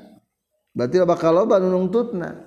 berarti 0.76 1.02
bakal 1.08 1.34
loba 1.34 1.58
nunungtutna 1.58 2.47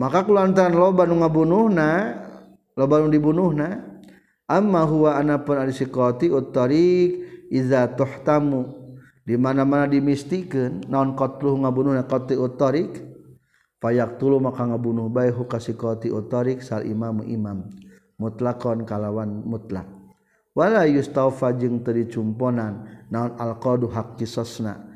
maka 0.00 0.24
kulantaran 0.24 0.72
loba 0.72 1.04
nu 1.04 1.20
ngabunuhna 1.20 1.88
loba 2.72 3.04
nu 3.04 3.12
dibunuhna 3.12 3.84
amma 4.48 4.88
huwa 4.88 5.20
anapun 5.20 5.60
al-siqati 5.60 6.32
ut-tariq 6.32 7.10
iza 7.52 7.84
tuhtamu. 7.92 8.80
Di 9.20 9.38
mana-mana 9.38 9.86
dimistikeun 9.86 10.88
naon 10.90 11.14
qatluh 11.14 11.54
ngabunuhna 11.54 12.08
qati 12.08 12.34
ut-tariq 12.34 12.98
fayaqtulu 13.78 14.42
maka 14.42 14.66
ngabunuh 14.66 15.06
bae 15.12 15.30
hu 15.30 15.46
kasiqati 15.46 16.10
ut-tariq 16.10 16.64
sal 16.64 16.82
imam 16.82 17.22
imam. 17.22 17.68
Mutlakon 18.18 18.82
kalawan 18.82 19.44
mutlak. 19.46 19.86
Wala 20.56 20.82
yustaufa 20.88 21.54
jeung 21.54 21.84
teu 21.86 21.94
dicumponan 21.94 23.06
naon 23.06 23.38
al-qadu 23.38 23.86
hak 23.86 24.18
qisasna 24.18 24.89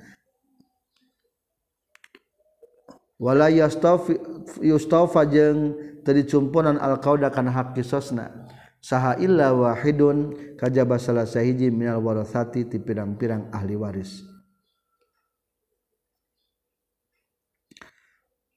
wala 3.20 3.48
yustaufa 3.50 5.22
jeung 5.30 5.78
teu 6.02 6.12
dicumponan 6.12 6.76
alqauda 6.76 7.30
kana 7.30 7.54
hak 7.54 7.78
qisasna 7.78 8.50
saha 8.82 9.16
illa 9.22 9.54
wahidun 9.56 10.36
kajaba 10.60 11.00
salah 11.00 11.24
sahiji 11.24 11.72
minal 11.72 12.04
warasati 12.04 12.68
ti 12.68 12.76
pirang-pirang 12.76 13.48
ahli 13.54 13.74
waris. 13.78 14.26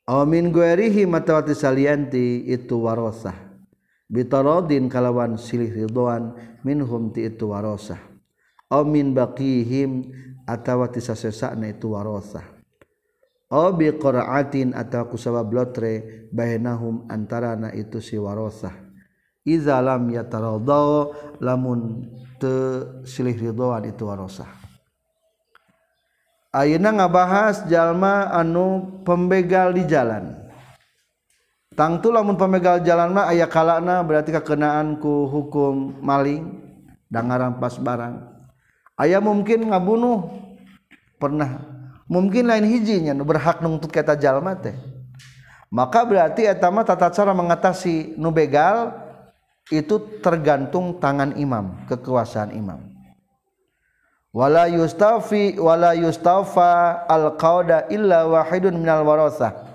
Aw 0.08 0.24
min 0.24 0.56
guerihi 0.56 1.04
matawati 1.04 1.52
salianti 1.52 2.48
itu 2.48 2.80
warasah 2.80 3.36
bitaradin 4.08 4.88
kalawan 4.88 5.36
silih 5.36 5.68
ridwan 5.68 6.32
minhum 6.64 7.12
ti 7.12 7.28
itu 7.28 7.52
warasah 7.52 8.00
aw 8.72 8.88
min 8.88 9.12
baqihim 9.12 10.08
atawati 10.48 11.04
sasesana 11.04 11.76
itu 11.76 11.92
warasah 11.92 12.57
obi 13.52 13.96
qara'atin 13.96 14.76
atau 14.76 15.08
kusabab 15.08 15.48
lotre 15.52 16.28
bainahum 16.32 17.08
antarana 17.08 17.72
itu 17.72 18.04
si 18.04 18.20
warosah. 18.20 18.76
Iza 19.48 19.80
lam 19.80 20.12
yataradau 20.12 21.16
lamun 21.40 22.12
te 22.36 22.84
silih 23.08 23.36
ridhoan 23.40 23.88
itu 23.88 24.04
warosah. 24.04 24.52
Ayeuna 26.52 26.92
ngabahas 26.92 27.64
jalma 27.72 28.28
anu 28.32 29.00
pembegal 29.08 29.72
di 29.72 29.88
jalan. 29.88 30.36
Tangtu 31.78 32.10
lamun 32.10 32.36
pembegal 32.36 32.82
jalan 32.82 33.14
mah 33.14 33.30
aya 33.30 33.46
kalana 33.46 34.02
berarti 34.02 34.34
kakenaan 34.34 34.98
ku 34.98 35.30
hukum 35.30 36.02
maling 36.02 36.60
dan 37.08 37.30
ngarampas 37.30 37.80
barang. 37.80 38.20
Aya 38.98 39.22
mungkin 39.22 39.70
ngabunuh. 39.70 40.44
Pernah 41.18 41.77
mungkin 42.08 42.48
lain 42.48 42.66
hijinya 42.66 43.14
nu 43.14 43.28
berhak 43.28 43.60
nuntut 43.62 43.92
kata 43.92 44.16
jalma 44.20 44.56
teh. 44.58 44.76
Maka 45.68 46.08
berarti 46.08 46.48
etama 46.48 46.88
tata 46.88 47.12
cara 47.12 47.36
mengatasi 47.36 48.16
nu 48.16 48.32
begal 48.32 48.96
itu 49.68 50.00
tergantung 50.24 50.96
tangan 50.98 51.36
imam 51.36 51.76
kekuasaan 51.92 52.56
imam. 52.56 52.80
Wala 54.32 54.72
yustafi 54.72 55.60
wala 55.60 55.92
yustafa 55.96 57.04
al 57.08 57.36
qauda 57.36 57.92
illa 57.92 58.24
wahidun 58.28 58.80
minal 58.80 59.04
warasah 59.04 59.68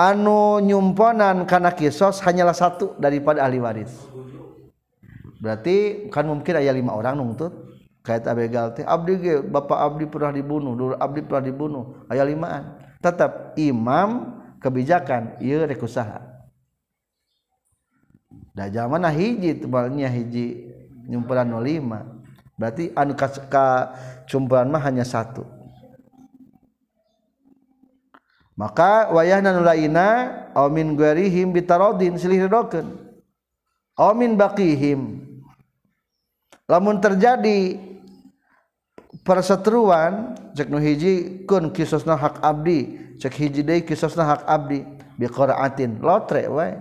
anu 0.00 0.60
nyumponan 0.64 1.44
karena 1.44 1.72
kisos 1.76 2.24
hanyalah 2.24 2.56
satu 2.56 2.96
daripada 2.96 3.44
ahli 3.44 3.60
waris. 3.60 3.92
Berarti 5.40 6.08
kan 6.12 6.28
mungkin 6.28 6.60
ayat 6.60 6.76
lima 6.76 6.92
orang 6.92 7.16
nuntut 7.16 7.69
kait 8.00 8.24
abegal 8.24 8.72
teh 8.72 8.84
abdi 8.84 9.12
ge 9.20 9.34
bapak 9.44 9.78
abdi 9.78 10.04
pernah 10.08 10.32
dibunuh 10.32 10.72
dulu 10.72 10.94
abdi 10.96 11.20
pernah 11.20 11.44
dibunuh 11.44 11.84
aya 12.08 12.24
limaan. 12.24 12.80
Tetap 13.00 13.56
imam 13.56 14.40
kebijakan 14.60 15.40
ieu 15.40 15.64
rek 15.64 15.80
usaha. 15.80 16.20
Dah 18.52 18.68
zaman 18.68 19.04
hiji 19.08 19.56
tebalnya 19.64 20.08
hiji 20.10 20.68
nyumpulan 21.08 21.48
05 21.48 22.60
berarti 22.60 22.92
anu 22.92 23.16
ka 23.16 23.64
cumpulan 24.28 24.68
mah 24.68 24.84
hanya 24.84 25.04
satu. 25.06 25.48
Maka 28.60 29.08
wayahna 29.08 29.56
nu 29.56 29.64
laina 29.64 30.08
aw 30.52 30.68
min 30.68 30.92
ghairihim 30.92 31.48
bitaradin 31.56 32.20
silih 32.20 32.44
ridokeun 32.44 32.92
aw 33.96 34.12
min 34.12 34.36
baqihim 34.36 35.29
lamun 36.70 37.02
terjadi 37.02 37.82
perseteruan 39.26 40.38
cek 40.54 40.70
nu 40.70 40.78
hiji 40.78 41.42
kun 41.50 41.74
kisosna 41.74 42.14
hak 42.14 42.38
abdi 42.38 42.94
cek 43.18 43.34
hiji 43.34 43.66
deui 43.66 43.82
kisosna 43.82 44.22
hak 44.22 44.46
abdi 44.46 44.86
biqaraatin 45.18 45.98
lotre 45.98 46.46
wae 46.46 46.78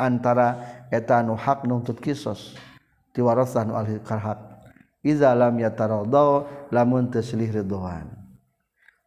antara 0.00 0.64
eta 0.88 1.20
nu 1.20 1.36
hak 1.36 1.68
nuntut 1.68 2.00
kisos 2.00 2.56
ti 3.12 3.20
warasah 3.20 3.68
nu 3.68 3.76
ahli 3.76 4.00
karhat 4.00 4.40
iza 5.04 5.36
lam 5.36 5.60
yataradau 5.60 6.48
lamun 6.72 7.12
taslih 7.12 7.52
ridwan 7.52 8.08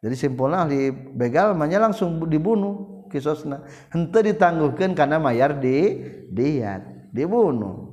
jadi 0.01 0.13
simpulna 0.13 0.69
ahli 0.69 0.93
begal 0.93 1.57
mah 1.57 1.69
langsung 1.69 2.21
dibunuh 2.29 3.05
kisosna. 3.11 3.67
Henteu 3.91 4.23
ditangguhkeun 4.23 4.95
kana 4.95 5.19
mayar 5.19 5.59
di 5.59 5.99
diat 6.31 7.11
dibunuh. 7.11 7.90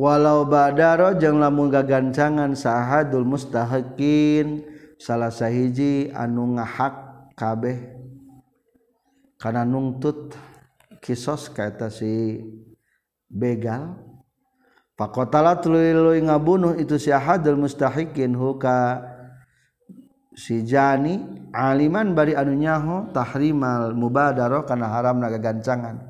Walau 0.00 0.48
badaro 0.48 1.12
jeung 1.20 1.36
lamun 1.36 1.68
gagancangan 1.68 2.56
sahadul 2.56 3.28
mustahikin 3.28 4.64
salah 4.96 5.28
sahiji 5.28 6.08
anu 6.16 6.56
ngahak 6.56 7.28
kabeh. 7.36 8.00
Karena 9.36 9.68
nungtut 9.68 10.36
kisos 11.04 11.52
kata 11.52 11.92
si 11.92 12.40
begal 13.28 13.96
pakotala 14.96 15.56
tuluy 15.60 16.20
ngabunuh 16.20 16.76
itu 16.76 17.00
si 17.00 17.08
ahadul 17.08 17.56
mustahikin 17.56 18.36
huka 18.36 19.00
si 20.36 20.60
jani 20.60 21.24
aliman 21.56 22.12
bari 22.12 22.36
anu 22.36 22.52
nyaho 22.52 23.08
tahrimal 23.16 23.92
mubadaro 23.92 24.64
kana 24.64 24.88
haram 24.92 25.20
gagancangan. 25.20 26.08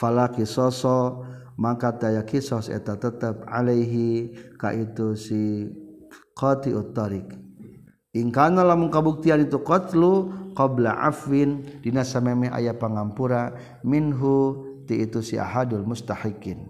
Fala 0.00 0.32
kisoso 0.32 1.28
maka 1.56 1.92
taya 1.94 2.24
kisos 2.24 2.68
eta 2.72 2.96
tetap 2.96 3.44
alaihi 3.48 4.32
ka 4.56 4.72
itu 4.72 5.16
si 5.16 5.68
qati 6.36 6.72
utarik 6.72 7.28
ingkana 8.12 8.64
lamun 8.64 8.92
kabuktian 8.92 9.44
itu 9.44 9.60
qatlu 9.60 10.32
qabla 10.52 10.96
afwin 11.06 11.64
dina 11.80 12.04
sameme 12.04 12.48
aya 12.52 12.76
pangampura 12.76 13.56
minhu 13.84 14.64
ti 14.84 15.04
itu 15.04 15.24
si 15.24 15.40
ahadul 15.40 15.84
mustahikin 15.84 16.68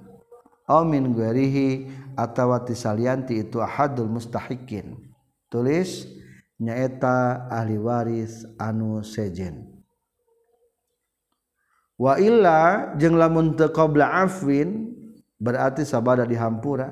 aw 0.70 0.86
min 0.86 1.10
ghairihi 1.14 1.90
atawa 2.14 2.62
tisalianti 2.62 3.42
itu 3.42 3.58
ahadul 3.58 4.10
mustahikin 4.10 4.98
tulis 5.50 6.06
nyaeta 6.62 7.50
ahli 7.50 7.74
waris 7.74 8.46
anu 8.54 9.02
sejen. 9.02 9.71
wailla 12.02 12.90
jeung 12.98 13.14
lamun 13.14 13.54
qbla 13.54 14.26
afwin 14.26 14.90
berarti 15.38 15.86
sabada 15.86 16.26
dihampura 16.26 16.90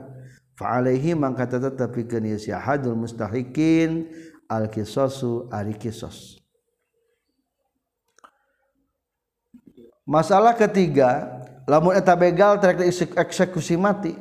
faaihi 0.55 1.19
mangka 1.19 1.51
tetap 1.51 1.91
pikeun 1.91 2.39
si 2.39 2.55
hadul 2.55 2.95
mustahikin 2.95 4.07
al 4.47 4.71
kisosu 4.71 5.51
ari 5.51 5.75
kisos. 5.75 6.39
Masalah 10.07 10.55
ketiga 10.55 11.43
lamun 11.67 11.95
eta 11.99 12.15
begal 12.15 12.63
trek 12.63 12.83
eksekusi 13.19 13.75
mati. 13.75 14.15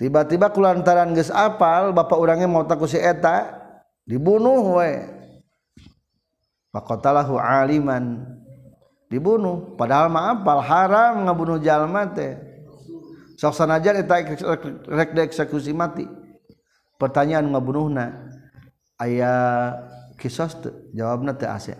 Tiba-tiba 0.00 0.48
kulantaran 0.48 1.12
geus 1.12 1.28
apal 1.28 1.92
bapak 1.92 2.16
orangnya 2.16 2.48
mau 2.48 2.64
takut 2.64 2.88
si 2.88 2.96
eta 2.96 3.52
dibunuh 4.08 4.80
we 4.80 5.08
faqatalahu 6.72 7.36
aliman. 7.36 8.24
dibunuh. 9.12 9.76
Padahal 9.76 10.08
maaf 10.08 10.40
haram 10.64 11.28
ngabunuh 11.28 11.60
jalma 11.60 12.08
teh. 12.08 12.40
Sok 13.36 13.52
sanajan 13.52 14.00
eta 14.00 14.24
rek 14.88 15.12
dieksekusi 15.12 15.76
mati. 15.76 16.08
Pertanyaan 16.96 17.52
ngabunuhna 17.52 18.32
aya 18.96 19.32
kisos 20.16 20.54
teu 20.62 20.70
jawabna 20.94 21.34
teh 21.34 21.50
asa 21.50 21.74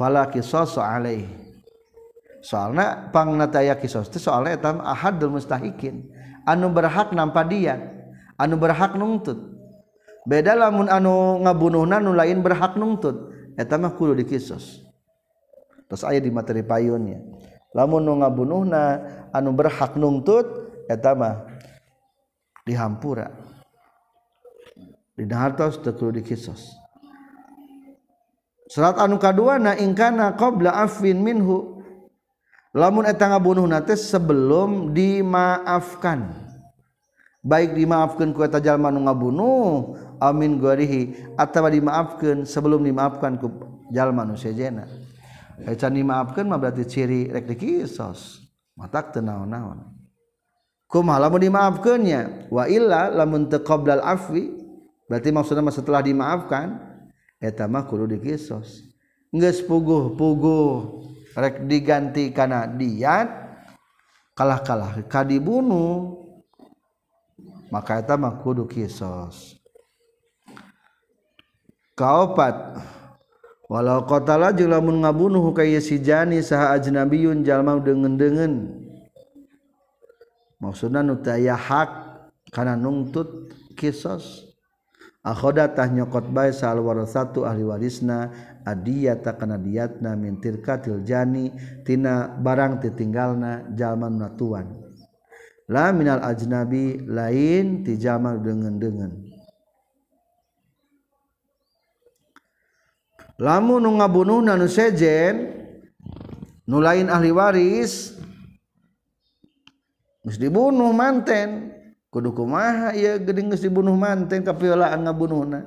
fala 0.00 0.24
kisos 0.32 0.80
alaih 0.80 1.28
soalna 2.40 3.12
pangna 3.12 3.44
teh 3.52 3.68
aya 3.68 3.76
kisos 3.76 4.08
teh 4.08 4.16
soalna 4.16 4.56
eta 4.56 4.72
ahadul 4.80 5.36
mustahikin. 5.36 6.08
Anu 6.42 6.74
berhak 6.74 7.14
nampa 7.14 7.46
dia 7.46 7.78
anu 8.34 8.58
berhak 8.58 8.98
nuntut 8.98 9.38
beda 10.26 10.58
lamun 10.58 10.90
anu 10.90 11.38
ngabunuhna 11.44 12.02
nu 12.02 12.16
lain 12.16 12.42
berhak 12.42 12.74
nuntut 12.74 13.30
eta 13.54 13.78
mah 13.78 13.94
kudu 13.94 14.16
dikisos. 14.24 14.81
terus 15.92 16.08
aya 16.08 16.24
di 16.24 16.32
materi 16.32 16.64
payunnya. 16.64 17.20
Lamun 17.76 18.00
nu 18.00 18.16
ngabunuhna 18.24 18.84
anu 19.28 19.52
berhak 19.52 19.92
nungtut 20.00 20.48
eta 20.88 21.12
mah 21.12 21.44
dihampura. 22.64 23.28
Di 25.12 25.28
teu 25.28 25.68
kudu 25.68 26.24
dikisos. 26.24 26.72
Serat 28.72 28.96
anu 28.96 29.20
kaduana 29.20 29.76
ingkana 29.76 30.32
qabla 30.32 30.80
afwin 30.80 31.20
minhu. 31.20 31.84
Lamun 32.72 33.04
eta 33.04 33.28
ngabunuhna 33.28 33.84
teh 33.84 34.00
sebelum 34.00 34.96
dimaafkan. 34.96 36.32
Baik 37.44 37.76
dimaafkan 37.76 38.32
ku 38.32 38.40
eta 38.40 38.64
jalma 38.64 38.88
nu 38.88 39.04
ngabunuh 39.04 39.92
amin 40.24 40.56
gorihi 40.56 41.36
atawa 41.36 41.68
dimaafkan 41.68 42.48
sebelum 42.48 42.80
dimaafkan 42.80 43.36
ku 43.36 43.52
jalma 43.92 44.24
nu 44.24 44.40
sejena. 44.40 44.88
Can 45.78 45.92
dimaafkan 45.94 46.44
mah 46.48 46.58
berarti 46.58 46.84
ciri 46.86 47.28
rek 47.28 47.48
dikisos. 47.48 48.42
Matak 48.76 49.12
teu 49.12 49.20
naon-naon. 49.20 49.84
Kumaha 50.88 51.28
lamun 51.28 51.40
dimaafkeunnya 51.40 52.52
wa 52.52 52.64
illa 52.68 53.08
lamun 53.12 53.48
teu 53.48 53.64
qablal 53.64 54.00
afwi 54.04 54.52
berarti 55.08 55.28
maksudna 55.32 55.64
mah 55.64 55.74
setelah 55.74 56.00
dimaafkan 56.04 56.80
eta 57.40 57.68
mah 57.68 57.84
kudu 57.88 58.08
dikisos. 58.16 58.92
Geus 59.32 59.64
puguh-puguh 59.64 61.00
rek 61.32 61.64
diganti 61.64 62.32
kana 62.32 62.68
diat 62.68 63.28
kalah-kalah 64.36 65.00
ka 65.08 65.24
dibunuh 65.24 66.22
maka 67.72 68.04
eta 68.04 68.20
mah 68.20 68.36
kudu 68.44 68.68
kisos. 68.68 69.56
Kaopat 71.96 72.76
walau 73.72 74.04
qatala 74.04 74.52
jeung 74.52 74.68
lamun 74.68 75.00
ngabunuh 75.00 75.56
ka 75.56 75.64
si 75.80 75.96
jani 76.04 76.44
saha 76.44 76.76
ajnabiyun 76.76 77.40
jalma 77.40 77.80
deungeun-deungeun 77.80 78.84
maksudna 80.60 81.00
nu 81.00 81.16
taya 81.24 81.56
hak 81.56 81.90
kana 82.52 82.76
nungtut 82.76 83.48
kisos. 83.80 84.52
Akhoda 85.22 85.70
tah 85.70 85.86
nyokot 85.86 86.34
bae 86.34 86.50
sal 86.50 86.82
warasatu 86.82 87.46
ahli 87.46 87.62
warisna 87.62 88.34
adiyata 88.66 89.38
kana 89.38 89.54
diatna 89.54 90.18
min 90.18 90.42
tirkatil 90.42 91.06
jani 91.06 91.54
tina 91.86 92.26
barang 92.26 92.82
titinggalna 92.82 93.70
jalma 93.70 94.10
natuan. 94.10 94.82
La 95.70 95.94
minal 95.94 96.26
ajnabi 96.26 97.06
lain 97.06 97.86
ti 97.86 97.94
jalma 98.02 98.34
deungeun-deungeun 98.34 99.41
lamun 103.42 103.82
nu 103.82 103.98
ngabunuh 103.98 104.38
nu 104.38 104.70
sejen 104.70 105.50
nu 106.62 106.78
lain 106.78 107.10
ahli 107.10 107.34
waris 107.34 108.14
geus 110.22 110.38
dibunuh 110.38 110.94
manten. 110.94 111.74
Kudu 112.12 112.36
kumaha 112.36 112.92
ieu 112.94 113.18
geuning 113.18 113.50
geus 113.50 113.64
dibunuh 113.64 113.98
manten 113.98 114.46
kapiolaan 114.46 115.02
ngabunuhna. 115.02 115.66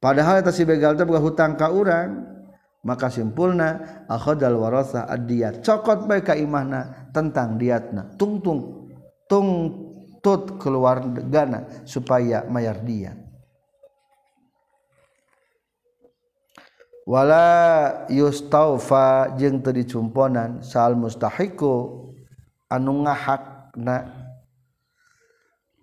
Padahal 0.00 0.40
eta 0.40 0.54
si 0.54 0.64
begal 0.64 0.96
teh 0.96 1.04
boga 1.04 1.20
hutang 1.20 1.60
ka 1.60 1.68
urang. 1.68 2.32
Maka 2.84 3.08
simpulna 3.08 4.04
akhadal 4.12 4.60
warasa 4.60 5.08
adiyat 5.08 5.64
cokot 5.64 6.04
bae 6.04 6.20
ka 6.20 6.36
imahna 6.36 7.08
tentang 7.16 7.56
diatna. 7.56 8.12
Tungtung 8.20 8.92
tung 9.24 9.48
tungtut 10.24 10.60
keluargana 10.60 11.84
supaya 11.84 12.44
mayar 12.48 12.80
diat. 12.80 13.23
wala 17.04 18.08
yustaufa 18.08 19.36
jeung 19.36 19.60
teu 19.60 19.76
dicumponan 19.76 20.64
sal 20.64 20.96
mustahiku 20.96 22.12
anu 22.72 23.04
ngahakna. 23.04 24.24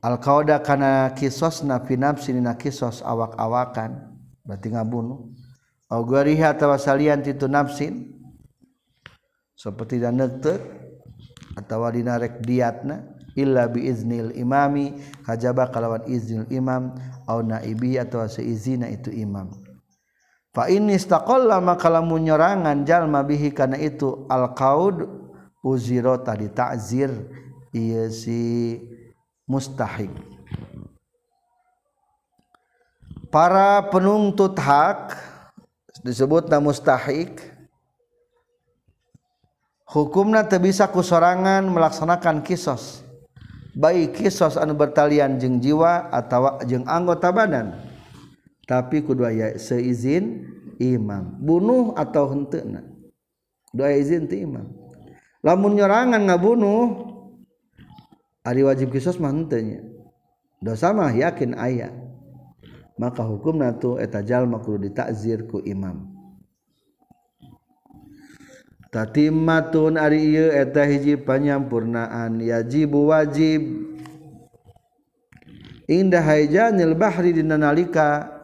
Al 0.01 0.17
qauda 0.17 0.65
kana 0.65 1.13
kisosna 1.13 1.77
fi 1.85 1.93
nafsin 1.93 2.41
na 2.41 2.57
kisos 2.57 3.05
awak-awakan 3.05 4.17
berarti 4.41 4.73
ngabunuh. 4.73 5.29
Au 5.93 6.01
gariha 6.01 6.57
atawa 6.57 6.81
salian 6.81 7.21
titu 7.21 7.45
nafsin 7.45 8.09
seperti 9.53 10.01
dan 10.01 10.17
neuteut 10.17 10.57
atawa 11.53 11.93
dina 11.93 12.17
rek 12.17 12.41
diatna 12.41 13.13
illa 13.37 13.69
bi 13.69 13.85
iznil 13.85 14.33
imami 14.33 14.97
kajaba 15.21 15.69
kalawan 15.69 16.01
iznil 16.09 16.49
imam 16.49 16.97
au 17.29 17.45
naibi 17.45 18.01
atawa 18.01 18.25
seizina 18.25 18.89
itu 18.89 19.13
imam. 19.13 19.53
Fa 20.51 20.67
ini 20.67 20.99
istaqalla 20.99 21.63
maka 21.63 21.87
lamun 21.87 22.27
nyorangan 22.27 22.83
jalma 22.83 23.23
bihi 23.23 23.55
kana 23.55 23.79
itu 23.79 24.27
al 24.27 24.51
qaud 24.51 25.07
uziro 25.63 26.19
tadi 26.19 26.51
ta'zir. 26.51 27.11
Ieu 27.71 28.11
si 28.11 28.75
mustahik. 29.47 30.11
Para 33.31 33.79
penuntut 33.87 34.59
hak 34.59 35.15
disebut 36.03 36.51
na 36.51 36.59
mustahik 36.59 37.39
hukumna 39.87 40.43
teu 40.43 40.59
bisa 40.59 40.83
kusorangan 40.91 41.63
melaksanakan 41.71 42.43
kisos. 42.43 43.07
Baik 43.71 44.19
kisos 44.19 44.59
anu 44.59 44.75
bertalian 44.75 45.39
jeung 45.39 45.63
jiwa 45.63 46.11
atau 46.11 46.59
jeung 46.67 46.83
anggota 46.91 47.31
badan 47.31 47.71
tapi 48.67 49.01
kudu 49.01 49.25
aya 49.25 49.57
seizin 49.57 50.47
imam. 50.81 51.37
Bunuh 51.41 51.93
atau 51.97 52.29
henteu 52.31 52.63
doa 53.71 53.91
izin 53.95 54.27
ti 54.27 54.43
imam. 54.43 54.67
Lamun 55.41 55.73
nyorangan 55.73 56.21
ngabunuh 56.27 57.09
ari 58.45 58.61
wajib 58.61 58.93
kisos 58.93 59.17
mah 59.17 59.33
henteu 59.33 59.61
nya 59.61 59.81
dosa 60.61 60.93
mah 60.93 61.11
yakin 61.11 61.57
aya. 61.57 61.89
Maka 63.01 63.25
hukumna 63.25 63.73
tu 63.81 63.97
eta 63.97 64.21
jalma 64.21 64.61
kudu 64.61 64.91
ditakzir 64.91 65.49
ku 65.49 65.57
imam. 65.65 66.13
Tatimatun 68.91 69.95
ari 69.95 70.35
ieu 70.35 70.51
eta 70.51 70.83
hiji 70.83 71.15
panyampurnaan. 71.17 72.43
Yajibu 72.43 73.09
wajib. 73.09 73.63
Indah 75.87 76.21
haijanil 76.21 76.93
bahri 76.93 77.31
dina 77.31 77.55
nalika. 77.55 78.40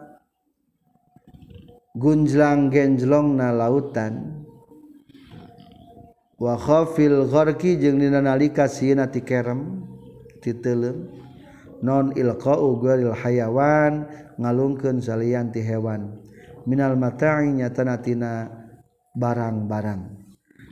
gunjlang 1.98 2.70
genjlong 2.70 3.36
na 3.36 3.50
lautan. 3.52 4.46
Khafil 6.38 7.26
gharqi 7.34 7.82
jeung 7.82 7.98
dina 7.98 8.22
nalika 8.22 8.70
Sina 8.70 9.10
tikerem 9.10 9.84
teuleum. 10.40 11.10
Non 11.82 12.14
ilqa'u 12.14 12.78
gharil 12.82 13.14
hayawan 13.14 14.06
ngalungkeun 14.38 15.02
salian 15.02 15.50
ti 15.50 15.66
hewan. 15.66 16.14
Minal 16.70 16.94
mata'i 16.98 17.54
nyatana 17.58 17.98
tina 18.02 18.50
barang-barang. 19.18 20.02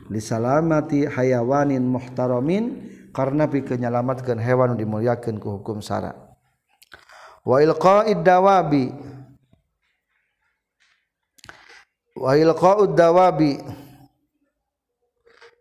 Disalamati 0.05 1.09
hayawanin 1.09 1.81
muhtaramin 1.81 2.93
karena 3.15 3.47
pi 3.47 3.63
kenyalamatkan 3.63 4.35
hewan 4.38 4.75
dimulyakeun 4.75 5.39
ku 5.39 5.57
hukum 5.57 5.79
syara 5.79 6.11
wa 7.47 7.63
ilqa'id 7.63 8.27
dawabi 8.27 8.91
wailqaud 12.15 12.95
dawabi. 12.95 13.60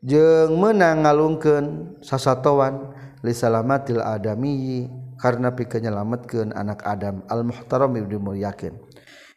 Jeung 0.05 0.61
meunang 0.61 1.09
ngalungkeun 1.09 1.97
sasatowan 2.05 2.93
li 3.25 3.33
salamatil 3.33 4.05
adami 4.05 4.85
karena 5.17 5.49
pikeun 5.57 5.81
nyelametkeun 5.88 6.53
anak 6.53 6.85
Adam 6.85 7.25
al 7.33 7.40
muhtaram 7.40 7.88
ibnu 7.97 8.21
mulyakin 8.21 8.77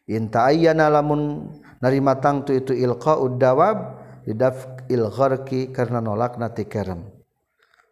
inta 0.04 0.44
ayyana 0.52 0.92
lamun 0.92 1.56
narima 1.80 2.20
tangtu 2.20 2.52
itu 2.52 2.76
ilqaud 2.76 3.40
dawab 3.40 3.96
lidaf 4.28 4.84
ilgharki 4.92 5.72
karena 5.72 6.04
nolak 6.04 6.36
nati 6.36 6.68
kerem. 6.68 7.16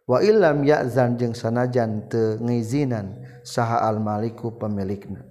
Wa 0.04 0.20
illam 0.20 0.60
ya'zan 0.60 1.16
jeung 1.16 1.32
sanajan 1.32 2.12
teu 2.12 2.36
ngizinan 2.38 3.24
saha 3.40 3.88
al 3.88 4.04
maliku 4.04 4.52
pemilikna. 4.52 5.24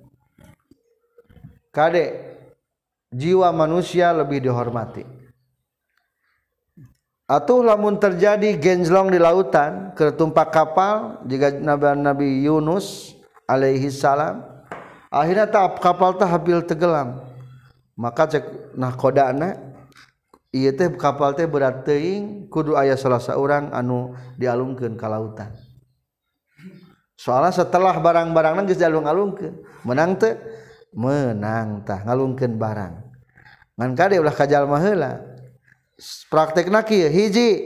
Kade 1.69 2.34
jiwa 3.15 3.55
manusia 3.55 4.11
lebih 4.11 4.43
dihormati. 4.43 5.07
Atuh 7.25 7.65
lamun 7.65 7.97
terjadi 7.97 8.53
genjlong 8.61 9.09
di 9.09 9.17
lautan 9.17 9.97
ketumpak 9.97 10.53
kapal 10.53 11.25
jika 11.25 11.57
Nabi 11.57 11.97
Nabi 11.97 12.27
Yunus 12.45 13.17
alaihi 13.49 13.89
salam 13.89 14.45
akhirnya 15.09 15.49
tahap 15.49 15.81
kapal 15.81 16.13
teh 16.21 16.27
habil 16.29 16.61
tegelam 16.61 17.25
maka 17.97 18.29
cek 18.29 18.77
nah 18.77 18.93
kodana 18.93 19.57
iya 20.53 20.69
teh 20.69 20.85
kapal 21.01 21.33
teh 21.33 21.49
berat 21.49 21.81
teing 21.81 22.45
kudu 22.45 22.77
ayah 22.77 22.93
salah 22.93 23.17
seorang 23.17 23.73
anu 23.73 24.13
dialungkan 24.37 24.93
ke 24.93 25.05
lautan. 25.09 25.49
Soalnya 27.17 27.57
setelah 27.57 27.97
barang-barang 28.05 28.53
nangis 28.53 28.77
dialung-alungkan 28.77 29.55
menang 29.81 30.13
teh? 30.13 30.37
Menang 30.93 31.81
tah 31.83 32.05
ngalungkan 32.05 32.53
barang. 32.53 33.04
ngan 33.75 33.91
kade 33.95 34.19
ulah 34.19 34.35
kajalma 34.35 34.79
heula. 34.79 35.21
Praktekna 36.27 36.83
kieu 36.83 37.07
hiji 37.07 37.63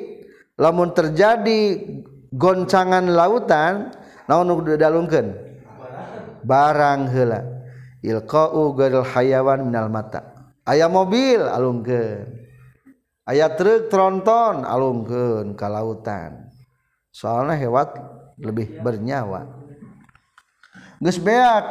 lamun 0.54 0.94
terjadi 0.94 1.82
goncangan 2.30 3.10
lautan 3.10 3.90
naon 4.30 4.46
nu 4.46 4.62
dalungkeun 4.78 5.34
barang 6.46 7.02
heula. 7.10 7.40
Ilqau 8.00 8.78
gadal 8.80 9.04
hayawan 9.04 9.66
minal 9.68 9.92
mata. 9.92 10.54
Aya 10.64 10.88
mobil 10.88 11.42
alungkeun. 11.44 12.38
Aya 13.28 13.52
truk 13.54 13.92
tronton 13.92 14.64
alungkeun 14.64 15.58
ke 15.58 15.68
lautan. 15.68 16.48
Soalnya 17.12 17.58
hewat 17.58 17.98
lebih 18.40 18.80
bernyawa. 18.80 19.50
Geus 21.04 21.20
beak 21.20 21.64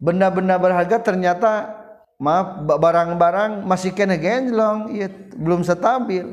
benda-benda 0.00 0.56
berharga 0.56 0.96
ternyata 1.00 1.79
maaf 2.20 2.68
barang-barang 2.68 3.64
masih 3.64 3.96
kene 3.96 4.20
genjlong 4.20 4.92
iya 4.92 5.08
belum 5.40 5.64
stabil. 5.64 6.28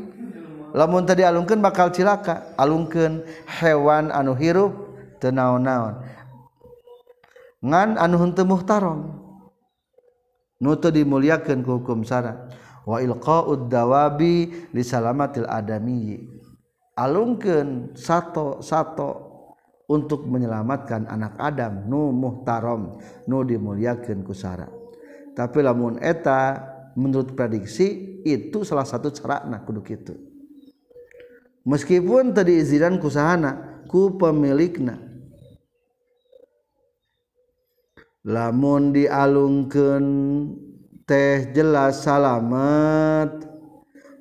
Lamun 0.76 1.08
tadi 1.08 1.24
alungkeun 1.24 1.64
bakal 1.64 1.90
cilaka. 1.96 2.54
Alungkeun 2.60 3.24
hewan 3.48 4.12
anu 4.12 4.36
hirup 4.36 4.76
teu 5.24 5.32
naon-naon. 5.32 6.04
Ngan 7.64 7.96
anu 7.98 8.16
henteu 8.22 8.46
muhtaram 8.46 9.18
nu 10.62 10.76
teu 10.78 10.94
dimuliakeun 10.94 11.66
ku 11.66 11.82
hukum 11.82 12.06
syara 12.06 12.52
wa 12.86 13.02
ilqaud 13.02 13.70
dawabi 13.70 14.70
li 14.70 14.84
salamatil 14.86 15.46
adami 15.50 16.22
alungkeun 16.98 17.98
sato 17.98 18.62
sato 18.62 19.26
untuk 19.88 20.28
menyelamatkan 20.28 21.08
anak 21.08 21.40
Adam. 21.40 21.88
Nu 21.88 22.12
muhtaram 22.12 23.00
nu 23.26 23.42
dimuliakeun 23.42 24.22
ku 24.22 24.36
syara 24.36 24.77
tapi 25.38 25.62
lamun 25.62 26.02
eta 26.02 26.58
menurut 26.98 27.38
prediksi 27.38 28.18
itu 28.26 28.66
salah 28.66 28.90
satu 28.90 29.14
cara 29.14 29.46
kudu 29.62 29.86
gitu 29.86 30.18
meskipun 31.68 32.32
tadi 32.32 32.64
izinan 32.64 32.98
kusahana 32.98 33.84
ku 33.92 34.16
pemilikna. 34.16 35.04
Lamun 38.28 38.92
dialungkan 38.92 40.04
teh 41.08 41.56
jelas 41.56 42.04
salamet 42.04 43.48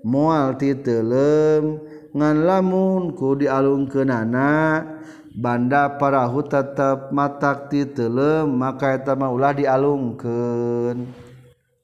mual 0.07 0.55
titelem 0.55 1.83
ngan 2.15 2.37
lamun 2.47 3.19
ku 3.19 3.35
dialungkeun 3.35 4.07
anak 4.07 5.03
banda 5.37 6.01
parahu 6.01 6.41
tetap 6.41 7.13
mata 7.13 7.69
titelem 7.69 8.49
maka 8.49 8.97
eta 8.97 9.13
mah 9.13 9.29
ulah 9.29 9.53
dialungkeun. 9.53 11.29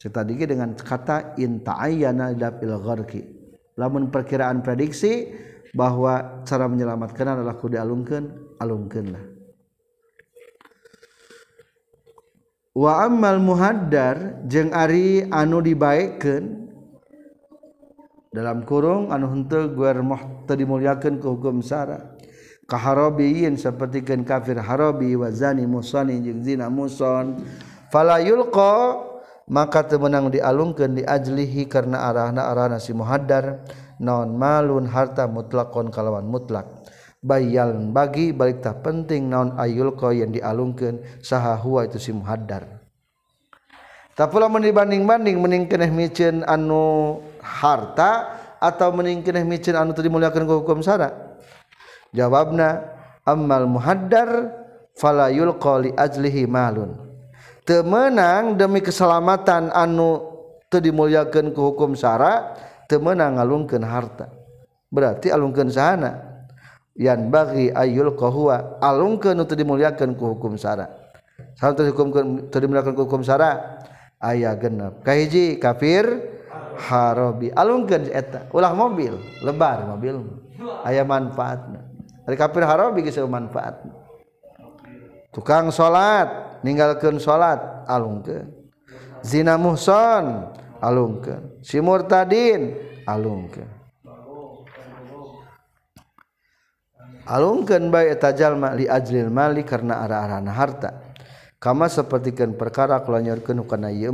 Tadi 0.03 0.35
dengan 0.35 0.75
kata 0.75 1.39
inta 1.39 1.79
ayyana 1.79 2.35
dapil 2.35 2.75
gharqi. 2.75 3.23
Lamun 3.79 4.11
perkiraan 4.11 4.59
prediksi 4.59 5.31
bahwa 5.73 6.45
cara 6.45 6.69
menyelamatkan 6.69 7.39
adalah 7.39 7.57
ku 7.57 7.71
dialungkeun 7.73 8.57
alungkeun 8.61 9.07
lah 9.09 9.25
wa 12.73 13.05
ammal 13.05 13.41
muhaddar 13.41 14.45
jeung 14.49 14.73
ari 14.73 15.25
anu 15.29 15.65
dibaekeun 15.65 16.73
dalam 18.33 18.65
kurung 18.69 19.13
anu 19.13 19.29
henteu 19.33 19.73
guer 19.73 20.01
moh 20.01 20.45
teu 20.45 20.57
dimuliakeun 20.57 21.21
ku 21.21 21.37
hukum 21.37 21.65
syara 21.65 22.12
kaharobiyin 22.67 23.59
sapertikeun 23.59 24.23
kafir 24.23 24.59
harobi 24.63 25.15
wa 25.19 25.29
zani 25.31 25.67
musani 25.67 26.23
jeung 26.23 26.43
zina 26.43 26.71
muson. 26.73 27.43
Fala 27.93 28.23
yulqa 28.23 29.05
maka 29.51 29.85
teu 29.85 30.01
meunang 30.01 30.33
dialungkeun 30.33 30.97
di 30.97 31.03
ajlihi 31.05 31.69
karena 31.69 32.09
arahna 32.09 32.49
arahna 32.49 32.79
si 32.79 32.95
muhaddar. 32.95 33.65
Naon 34.03 34.35
malun 34.35 34.91
harta 34.91 35.31
mutlakon 35.31 35.93
kalawan 35.95 36.27
mutlak. 36.27 36.67
Bayal 37.23 37.79
bagi 37.95 38.35
balik 38.35 38.67
tak 38.67 38.83
penting 38.83 39.31
naon 39.31 39.55
ayulqa 39.55 40.11
yang 40.11 40.35
dialungkeun 40.35 41.23
saha 41.23 41.55
huwa 41.55 41.87
itu 41.87 42.03
si 42.03 42.11
muhaddar. 42.11 42.67
Tapi 44.13 44.35
lamun 44.37 44.61
dibanding-banding 44.61 45.41
mending 45.41 45.65
keneh 45.73 45.89
micin 45.89 46.45
anu 46.45 47.17
harta 47.41 48.37
atau 48.61 48.93
mending 48.93 49.25
keneh 49.25 49.41
micin 49.41 49.73
anu 49.73 49.97
teu 49.97 50.05
dimuliakeun 50.05 50.45
ku 50.45 50.61
hukum 50.61 50.85
syara 50.85 51.32
jawabna 52.13 52.93
ammal 53.27 53.67
muhaddar 53.67 54.53
fala 54.97 55.33
yulqa 55.33 55.83
li 55.83 55.91
ajlihi 55.93 56.45
malun. 56.47 56.95
Temenang 57.63 58.59
demi 58.59 58.83
keselamatan 58.83 59.71
anu 59.71 60.19
teu 60.67 60.83
dimuliakeun 60.83 61.55
ku 61.55 61.73
hukum 61.73 61.95
syara 61.95 62.57
temenang 62.91 63.39
ngalungkeun 63.39 63.87
harta. 63.87 64.29
Berarti 64.93 65.31
alungkeun 65.31 65.71
sahana. 65.71 66.33
Yan 66.99 67.33
bagi 67.33 67.73
ayul 67.73 68.13
qahwa 68.19 68.83
alungkeun 68.83 69.41
teu 69.47 69.57
dimuliakeun 69.57 70.13
ku 70.19 70.37
hukum 70.37 70.61
syara 70.61 71.03
salah 71.57 71.75
teu 71.79 71.89
hukum 71.95 72.11
teu 72.51 72.59
dimuliakeun 72.59 72.95
ku 72.99 73.07
hukum 73.07 73.23
syara 73.23 73.79
aya 74.19 74.59
genep. 74.59 75.07
Kahiji 75.07 75.63
kafir 75.63 76.05
harobi. 76.91 77.55
Alungkeun 77.55 78.11
eta. 78.11 78.51
Ulah 78.51 78.75
mobil 78.75 79.15
lebar 79.47 79.87
mobil 79.87 80.19
aya 80.83 81.07
manfaatna. 81.07 81.92
Ari 82.23 82.37
kafir 82.39 82.63
haram 82.63 82.95
bagi 82.95 83.11
manfaat. 83.27 83.83
Tukang 85.33 85.73
salat 85.75 86.61
ninggalkan 86.63 87.19
salat 87.19 87.59
alungkeun. 87.89 88.47
Zina 89.25 89.59
muhson 89.59 90.55
alungkeun. 90.79 91.65
Si 91.65 91.83
murtadin 91.83 92.77
alungkeun. 93.09 93.71
Alungkeun 97.23 97.91
bae 97.91 98.11
eta 98.13 98.35
jalma 98.35 98.75
li 98.75 98.91
ajlil 98.91 99.31
mali 99.31 99.63
karena 99.63 100.03
arah-arahan 100.03 100.47
harta 100.51 100.91
kama 101.63 101.87
sepertikan 101.87 102.59
perkara 102.59 102.99
kulanyorkeun 103.07 103.63
kana 103.71 103.95
ieu 103.95 104.11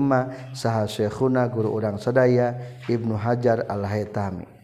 saha 0.52 0.84
syekhuna 0.84 1.48
guru 1.48 1.72
urang 1.72 1.96
sadaya 1.96 2.52
Ibnu 2.84 3.16
Hajar 3.16 3.64
Al-Haytami 3.64 4.57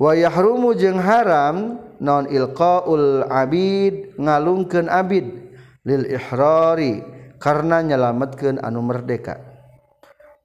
wayahrumu 0.00 0.72
jeung 0.72 0.96
haram 0.96 1.76
non 2.00 2.24
ilqaul 2.24 3.28
abid 3.28 4.16
ngalungkeun 4.16 4.88
abid 4.88 5.28
lil 5.84 6.08
ihrari 6.08 7.04
karena 7.36 7.84
nyelametkeun 7.84 8.56
anu 8.64 8.80
merdeka. 8.80 9.36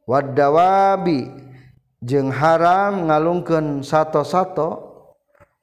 Wadawabi 0.06 1.32
jeung 2.04 2.30
haram 2.30 3.08
ngalungkeun 3.08 3.82
sato-sato 3.82 4.94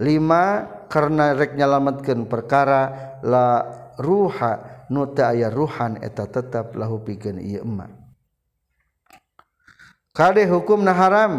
lima 0.00 0.66
karena 0.88 1.36
rek 1.36 1.54
nyelametkeun 1.54 2.26
perkara 2.26 3.14
la 3.22 3.62
ruha 4.00 4.84
nu 4.90 5.06
teu 5.12 5.28
aya 5.28 5.52
ruhan 5.52 6.00
eta 6.00 6.26
tetap 6.26 6.74
lahu 6.74 7.04
pikeun 7.04 7.38
ieu 7.38 7.62
emak. 7.62 7.92
Kade 10.12 10.44
hukumna 10.44 10.92
haram? 10.92 11.32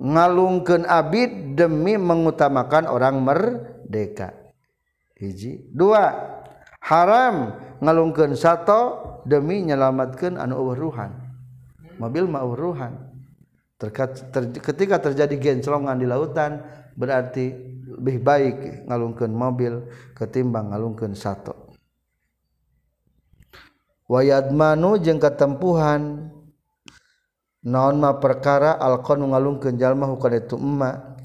ngalungkeun 0.00 0.88
abid 0.88 1.56
demi 1.58 1.96
mengutamakan 2.00 2.88
orang 2.88 3.20
merdeka. 3.20 4.32
Hiji. 5.18 5.70
Dua 5.70 6.10
haram 6.82 7.56
ngalungkeun 7.78 8.34
sato 8.34 8.98
demi 9.28 9.62
nyelamatkan 9.62 10.40
anu 10.40 10.58
eueuh 10.58 10.78
ruhan. 10.78 11.10
Mobil 12.00 12.26
mah 12.26 12.42
eueuh 12.42 12.58
ruhan. 12.58 12.92
Ketika 14.62 15.02
terjadi 15.02 15.34
gencelongan 15.38 15.98
di 15.98 16.06
lautan 16.06 16.62
berarti 16.94 17.50
lebih 17.98 18.22
baik 18.22 18.56
ngalungkeun 18.86 19.34
mobil 19.34 19.90
ketimbang 20.14 20.70
ngalungkeun 20.70 21.18
sato. 21.18 21.74
Wayadmanu 24.06 24.98
jeung 25.02 25.18
ketempuhan 25.22 26.30
naon 27.64 27.98
ma 27.98 28.18
perkara 28.18 28.78
alqan 28.78 29.22
ngalung 29.22 29.62
jalma 29.78 30.06
hukana 30.06 30.38
itu 30.38 30.56
emma? 30.58 31.18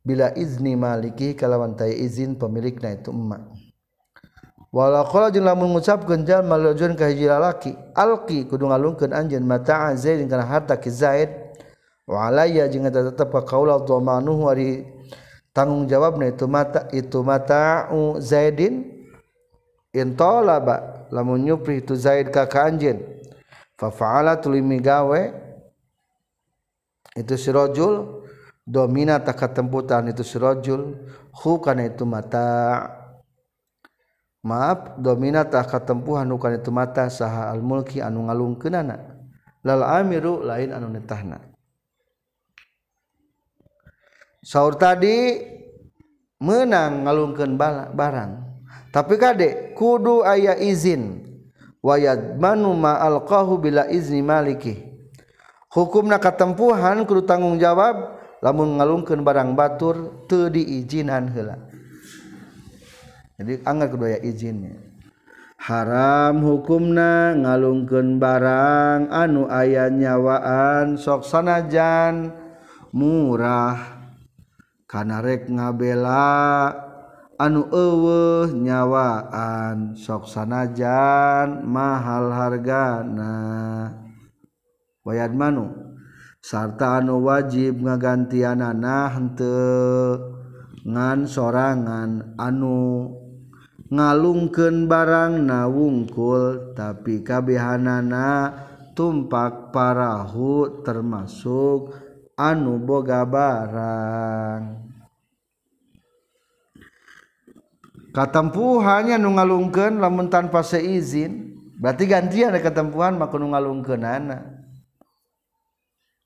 Bila 0.00 0.32
izni 0.36 0.76
maliki 0.76 1.36
kalawan 1.36 1.76
tay 1.76 1.92
izin 1.92 2.36
pemilikna 2.36 2.96
itu 2.96 3.12
emma. 3.12 3.50
Wala 4.72 5.02
qala 5.04 5.34
jeung 5.34 5.44
lamun 5.44 5.74
ngucapkeun 5.74 6.24
jalma 6.24 6.56
lajun 6.56 6.94
ka 6.94 7.10
hiji 7.10 7.26
lalaki 7.26 7.74
alqi 7.96 8.46
kudu 8.46 8.70
ngalungkeun 8.70 9.10
anjeun 9.12 9.42
mata 9.42 9.90
zaid 9.96 10.22
kana 10.30 10.46
harta 10.46 10.78
ki 10.78 10.90
zaid. 10.90 11.30
Wa 12.06 12.30
alayya 12.30 12.70
jeung 12.70 12.86
eta 12.86 13.10
tetep 13.10 13.32
ka 13.32 13.42
qaula 13.44 13.82
dhamanuhu 13.82 14.46
ari 14.46 14.86
tanggung 15.52 15.90
jawabna 15.90 16.30
itu 16.30 16.46
mata 16.46 16.86
itu 16.94 17.20
mata 17.20 17.90
zaidin. 18.22 19.00
Intolaba 19.90 21.10
lamun 21.10 21.42
nyupri 21.42 21.82
itu 21.82 21.98
Zaid 21.98 22.30
ka 22.30 22.46
anjeun 22.46 23.02
fafaala 23.80 24.36
tuli 24.36 24.60
migawe. 24.60 25.48
Itu 27.16 27.34
sirojul 27.40 28.22
domina 28.68 29.18
tak 29.18 29.40
ketemputan 29.40 30.12
itu 30.12 30.20
sirojul 30.20 31.00
hu 31.32 31.50
kana 31.64 31.88
itu 31.88 32.04
mata. 32.04 32.84
Maaf 34.44 35.00
domina 35.00 35.48
tak 35.48 35.72
ketempuhan 35.72 36.28
bukan 36.28 36.60
itu 36.60 36.68
mata. 36.68 37.08
Saha 37.08 37.48
al 37.48 37.64
mulki 37.64 38.04
anu 38.04 38.28
ngalung 38.28 38.60
kenana 38.60 39.16
lal 39.64 39.84
amiru 39.84 40.44
lain 40.44 40.72
anu 40.72 40.88
netahna 40.88 41.50
sahur 44.40 44.76
tadi 44.80 45.36
menang 46.40 47.04
ngalungkan 47.04 47.54
barang. 47.92 48.32
Tapi 48.90 49.14
kade 49.20 49.48
kudu 49.78 50.26
ayah 50.26 50.58
izin. 50.58 51.29
wayadmanu 51.80 52.76
ma 52.76 53.00
alqahu 53.00 53.60
bila 53.60 53.88
izni 53.88 54.20
maliki. 54.24 54.80
Hukumna 55.70 56.18
katempuhan 56.18 57.06
kudu 57.06 57.24
tanggung 57.24 57.56
jawab 57.56 58.18
lamun 58.42 58.80
ngalungkeun 58.80 59.22
barang 59.22 59.54
batur 59.54 60.26
teu 60.26 60.50
diijinan 60.50 61.30
heula. 61.30 61.56
Jadi 63.38 63.64
anggar 63.64 63.88
kudu 63.88 64.04
aya 64.10 64.18
izinnya. 64.20 64.76
Haram 65.60 66.40
hukumna 66.40 67.36
ngalungkeun 67.36 68.16
barang 68.16 69.12
anu 69.12 69.46
aya 69.46 69.92
nyawaan 69.92 70.96
sok 70.96 71.22
sanajan 71.22 72.32
murah. 72.96 74.00
Kana 74.90 75.22
rek 75.22 75.46
ngabela. 75.46 76.89
anu 77.40 77.72
eueuh 77.72 78.52
nyawaan 78.52 79.96
sok 79.96 80.28
sanajan 80.28 81.64
mahal 81.64 82.28
hargana. 82.28 83.32
Wayad 85.00 85.32
manu 85.32 85.72
sarta 86.44 87.00
anu 87.00 87.24
wajib 87.24 87.80
ngagantianana 87.80 89.16
henteu 89.16 90.36
ngan 90.84 91.24
sorangan 91.24 92.36
anu 92.36 93.08
ngalungkeun 93.88 94.84
barang 94.84 95.40
na 95.40 95.64
wungkul 95.64 96.76
tapi 96.76 97.24
kabehanana 97.24 98.52
tumpak 98.92 99.72
parahu 99.72 100.84
termasuk 100.84 101.96
anu 102.36 102.76
boga 102.76 103.24
barang. 103.24 104.89
Katempuhannya 108.10 109.16
nu 109.18 109.34
ngalungkeun 109.38 109.98
lamun 110.02 110.30
tanpa 110.30 110.62
seizin. 110.62 111.58
Berarti 111.80 112.04
gantian 112.04 112.52
ada 112.52 112.60
ketempuhan 112.60 113.16
maka 113.16 113.40
nu 113.40 113.50
ngalungkeun 113.56 114.04
anak 114.04 114.60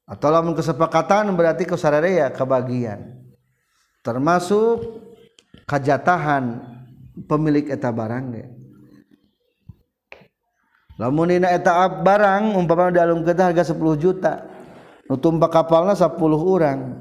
atau 0.05 0.29
lamun 0.29 0.53
kesepakatan 0.53 1.33
berarti 1.33 1.65
ya 1.65 2.29
kebagian. 2.29 3.17
Termasuk 4.05 5.01
kajatahan 5.65 6.61
pemilik 7.25 7.73
eta 7.73 7.89
barang 7.89 8.25
ge. 8.37 8.45
Lamun 11.01 11.33
ina 11.33 11.51
eta 11.57 11.89
barang 11.89 12.53
umpama 12.53 12.93
dialungkeun 12.93 13.41
harga 13.41 13.73
10 13.73 13.81
juta. 13.97 14.45
Nu 15.09 15.17
tumpak 15.17 15.53
kapalna 15.53 15.97
10 15.97 16.21
orang 16.21 17.01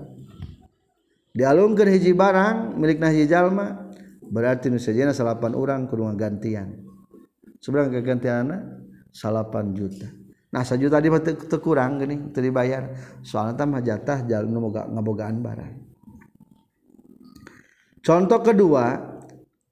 dialungkeun 1.35 1.91
hiji 1.91 2.15
barang 2.15 2.79
milikna 2.79 3.11
hiji 3.11 3.27
jalma 3.27 3.82
berarti 4.33 4.73
nu 4.73 4.81
sajana 4.81 5.13
salapan 5.13 5.53
orang 5.53 5.85
kudu 5.85 6.09
ngagantian 6.09 6.73
seberang 7.61 7.93
kegantianna 7.93 8.57
salapan 9.13 9.71
juta. 9.71 10.09
Nah 10.53 10.61
sajuta 10.61 10.97
di 11.01 11.09
teu 11.09 11.33
te 11.37 11.57
kurang 11.57 12.01
geuning 12.01 12.33
teu 12.35 12.43
dibayar. 12.43 12.91
Soalna 13.23 13.53
tah 13.55 13.65
mah 13.65 13.81
jatah 13.81 14.25
jalan 14.25 14.49
nu 14.49 14.59
boga 14.69 14.89
ngabogaan 14.89 15.39
barang. 15.39 15.75
Contoh 18.03 18.39
kedua 18.43 18.99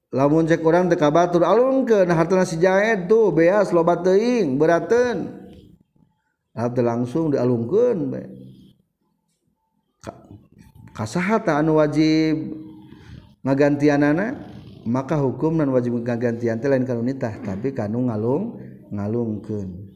lamun 0.09 0.47
cek 0.47 0.64
orang 0.64 0.88
teu 0.88 0.97
kabatur 0.97 1.43
alunkeun 1.43 2.09
hartana 2.09 2.47
si 2.47 2.57
Jaed 2.57 3.12
tuh 3.12 3.36
beas 3.36 3.76
loba 3.76 3.99
teuing 3.99 4.55
berateun 4.55 5.41
Abdi 6.51 6.82
langsung 6.84 7.32
dialungkeun 7.32 7.97
bae. 8.12 8.28
Kasahata 10.91 11.55
anu 11.55 11.80
wajib 11.80 12.36
ngagantianana 13.47 14.51
maka 14.86 15.17
hukum 15.17 15.61
dan 15.61 15.69
wajib 15.69 16.01
kagantian 16.01 16.57
lain 16.57 16.86
karunitah 16.86 17.38
tapi 17.45 17.73
kanu 17.73 18.09
ngalung 18.09 18.57
ngalungkeun. 18.89 19.91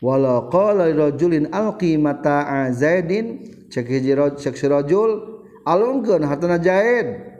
Walau 0.00 0.48
qala 0.52 0.88
rajulin 0.92 1.48
alqi 1.52 1.96
mata'a 1.96 2.72
zaidin 2.72 3.40
cek 3.72 3.88
hiji 3.88 4.12
cek 4.16 4.54
si 4.56 4.66
rajul 4.68 5.42
alungkeun 5.64 6.24
hartana 6.24 6.60
zaid. 6.60 7.32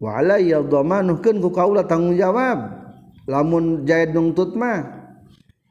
Wa 0.00 0.20
alayya 0.20 0.60
dhamanuhkeun 0.60 1.40
ku 1.40 1.48
kaula 1.52 1.88
tanggung 1.88 2.16
jawab 2.20 2.84
lamun 3.24 3.88
zaid 3.88 4.12
nuntut 4.12 4.52
mah 4.52 4.84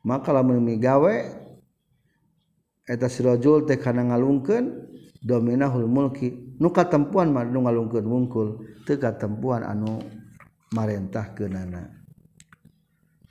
maka 0.01 0.33
lamun 0.33 0.57
migawe 0.65 1.15
eta 2.89 3.07
si 3.07 3.21
rajul 3.21 3.69
teh 3.69 3.77
kana 3.77 4.09
ngalungkeun 4.09 4.89
dominahul 5.21 5.85
mulki. 5.85 6.42
nuka 6.61 6.89
tempuan 6.89 7.33
madu 7.33 7.61
ngalungkeun 7.61 8.05
wungkul 8.05 8.47
teu 8.83 8.97
tempuan 8.97 9.65
anu 9.65 10.01
marentah 10.73 11.33
keunana 11.37 12.03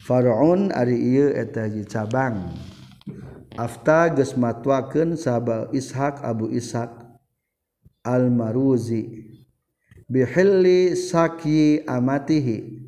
Faraun 0.02 0.74
ari 0.74 0.98
ieu 0.98 1.30
eta 1.30 1.70
hiji 1.70 1.86
cabang. 1.86 2.50
Afta 3.54 4.10
geus 4.10 4.34
matwakeun 4.34 5.14
sahabat 5.14 5.70
Ishaq 5.70 6.26
Abu 6.26 6.50
Ishaq 6.50 6.90
Al-Maruzi 8.02 9.30
bihilli 10.10 10.98
saki 10.98 11.86
amatihi 11.86 12.82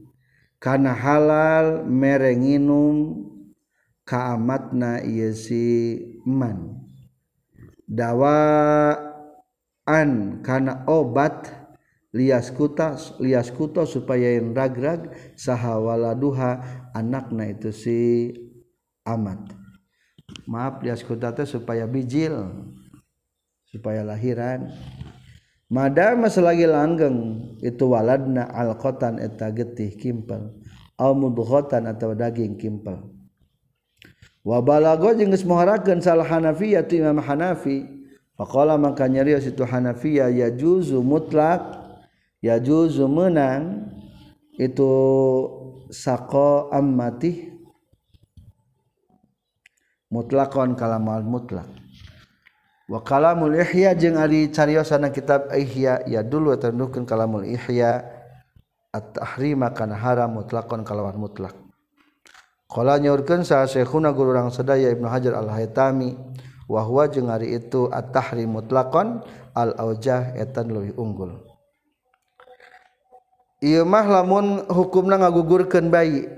kana 0.58 0.90
halal 0.90 1.86
merenginum 1.86 3.30
kaamatna 4.02 4.98
ieu 5.06 5.30
si 5.38 6.02
man. 6.26 6.82
Dawa 7.86 9.13
dawaan 9.84 10.40
kana 10.40 10.84
obat 10.88 11.52
lias 12.16 12.48
kuta 12.48 12.96
lias 13.20 13.52
kuto 13.52 13.84
supaya 13.84 14.40
yang 14.40 14.56
ragrag 14.56 15.12
sahawala 15.36 16.16
duha 16.16 16.64
anakna 16.96 17.52
itu 17.52 17.68
si 17.72 17.98
amat. 19.04 19.52
Maaf 20.48 20.80
lias 20.80 21.04
kuta 21.04 21.36
teh 21.36 21.44
supaya 21.44 21.84
bijil 21.84 22.32
supaya 23.68 24.00
lahiran. 24.00 24.72
Madama 25.68 26.32
selagi 26.32 26.64
langgeng 26.64 27.40
itu 27.60 27.84
waladna 27.88 28.46
alqatan 28.52 29.20
eta 29.20 29.50
getih 29.52 29.96
kimpel 29.96 30.54
au 30.96 31.12
mudghatan 31.12 31.90
atau 31.90 32.16
daging 32.16 32.56
kimpel. 32.56 33.10
Wa 34.44 34.60
balago 34.60 35.12
jeung 35.16 35.32
geus 35.32 35.44
moharakeun 35.48 36.04
salah 36.04 36.28
Hanafiyah 36.28 36.84
Imam 36.92 37.16
Hanafi 37.16 37.93
faqala 38.34 38.78
maka 38.78 39.06
nyarios 39.06 39.46
itu 39.46 39.62
Hanafiyah 39.62 40.30
ya 40.30 40.48
juzu 40.50 41.02
mutlak 41.02 41.62
ya 42.42 42.58
juzu 42.58 43.06
menang 43.06 43.90
itu 44.54 44.90
sako 45.90 46.70
ammati 46.70 47.50
mutlakon 50.10 50.78
kalamal 50.78 51.26
mutlak. 51.26 51.66
Wa 52.84 53.00
kalamul 53.00 53.56
ihya 53.56 53.96
jeung 53.96 54.20
ari 54.20 54.52
cariosana 54.52 55.08
kitab 55.08 55.48
ihya 55.56 56.04
ya 56.04 56.20
dulu 56.20 56.52
tandukkeun 56.54 57.08
kalamul 57.08 57.42
ihya 57.48 58.04
at-tahrima 58.92 59.72
kana 59.72 59.96
haram 59.96 60.36
mutlakon 60.36 60.84
kalawan 60.84 61.16
mutlak. 61.16 61.56
Qala 62.68 63.00
nyaurkeun 63.00 63.42
sa 63.42 63.64
syekhuna 63.64 64.12
guru 64.12 64.36
urang 64.36 64.52
sadaya 64.52 64.92
Ibnu 64.92 65.08
Hajar 65.08 65.34
al-Haytami 65.34 66.14
wahwa 66.70 67.04
jeung 67.08 67.28
ari 67.28 67.56
itu 67.56 67.88
at-tahrim 67.92 68.56
mutlakon 68.56 69.20
al-aujah 69.52 70.34
etan 70.36 70.72
leuwih 70.72 70.96
unggul. 70.96 71.40
Ieu 73.64 73.84
mah 73.88 74.04
lamun 74.04 74.68
hukumna 74.68 75.16
ngagugurkeun 75.20 75.88
bayi. 75.88 76.28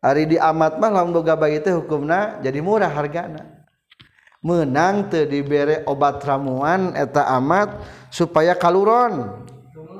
Ari 0.00 0.24
di 0.32 0.36
amat 0.40 0.80
mah 0.80 0.88
lamun 0.88 1.12
boga 1.12 1.36
bayi 1.36 1.60
teh 1.60 1.76
hukumna 1.76 2.40
jadi 2.40 2.64
murah 2.64 2.88
hargana. 2.88 3.60
Menang 4.40 5.12
teu 5.12 5.28
dibere 5.28 5.84
obat 5.84 6.24
ramuan 6.24 6.96
eta 6.96 7.28
amat 7.36 7.84
supaya 8.08 8.56
kaluron 8.56 9.44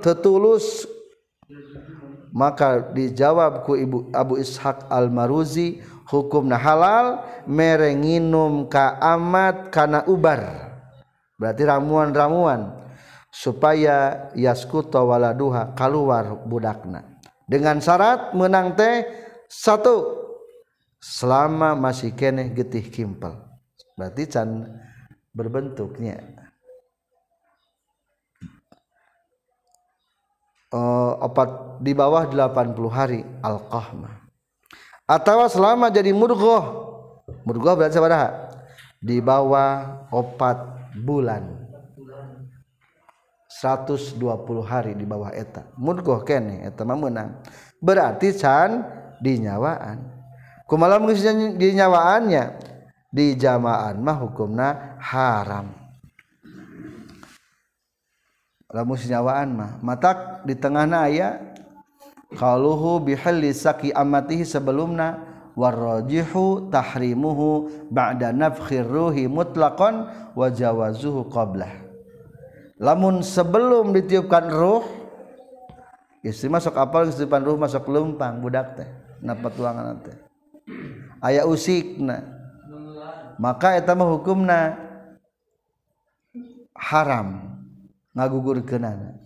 tetulus. 0.00 0.88
Maka 2.32 2.80
dijawab 2.94 3.66
ku 3.66 3.76
ibu 3.76 4.08
Abu 4.14 4.40
Ishaq 4.40 4.86
Al-Maruzi 4.88 5.82
hukumna 6.10 6.58
halal 6.58 7.22
merenginum 7.46 8.66
ka 8.66 8.98
amat 8.98 9.70
kana 9.70 10.02
ubar. 10.10 10.68
Berarti 11.38 11.62
ramuan-ramuan 11.64 12.74
supaya 13.30 14.28
yaskutowala 14.34 15.32
duha 15.32 15.72
kal 15.72 15.94
keluar 15.94 16.44
budakna. 16.44 17.06
Dengan 17.46 17.78
syarat 17.80 18.34
menang 18.34 18.76
teh 18.76 19.06
satu 19.46 20.20
selama 21.00 21.78
masih 21.78 22.12
keeh 22.12 22.52
getih 22.52 22.84
kimpel. 22.90 23.40
Berarti 23.96 24.28
can 24.28 24.68
berbentuknya. 25.32 26.20
Eh, 30.70 31.12
opat 31.18 31.82
di 31.82 31.90
bawah 31.90 32.30
80 32.30 32.86
hari 32.94 33.26
alqahmah 33.42 34.19
atau 35.10 35.42
selama 35.50 35.90
jadi 35.90 36.14
murgoh. 36.14 36.86
Murgoh 37.42 37.74
berarti 37.74 37.98
di 39.02 39.18
bawah 39.18 40.06
opat 40.14 40.58
bulan. 41.02 41.66
120 43.50 44.22
hari 44.62 44.94
di 44.94 45.02
bawah 45.02 45.34
eta. 45.34 45.66
Murgoh 45.74 46.22
kene 46.22 46.62
eta 46.62 46.86
menang. 46.86 47.42
Berarti 47.82 48.30
can 48.38 48.86
dinyawaan 49.18 49.98
kumaha 50.70 51.02
di 51.02 51.58
dinyawaannya 51.58 52.44
di 53.10 53.34
jamaan 53.34 53.98
mah 53.98 54.16
hukumna 54.22 54.96
haram. 55.02 55.74
Lamun 58.70 58.94
nyawaan 59.02 59.48
mah 59.50 59.70
matak 59.82 60.46
di 60.46 60.54
tengahna 60.54 61.10
aya 61.10 61.58
qaluhu 62.34 63.02
bihalli 63.02 63.50
saki 63.54 63.90
amatihi 63.94 64.46
sebelumna. 64.46 65.30
Warrajihu 65.50 66.70
tahrimuhu 66.72 67.68
ba'da 67.90 68.30
nafkhir 68.32 68.86
ruhi 68.86 69.26
mutlaqan 69.26 70.08
wa 70.32 70.46
jawazuhu 70.46 71.26
qablah. 71.26 71.68
Lamun 72.80 73.20
sebelum 73.20 73.92
ditiupkan 73.92 74.48
ruh 74.48 74.86
istri 76.24 76.48
masuk 76.48 76.72
apal 76.80 77.12
ditiupkan 77.12 77.42
ruh 77.44 77.58
masuk 77.60 77.82
lempang 77.92 78.40
budak 78.40 78.78
teh 78.78 78.88
napa 79.20 79.52
tuangan 79.52 80.00
teh. 80.00 80.16
Aya 81.20 81.44
usikna. 81.44 82.24
Maka 83.36 83.76
eta 83.76 83.92
mah 83.92 84.16
hukumna 84.16 84.80
haram 86.78 87.58
ngagugurkeunana. 88.16 89.18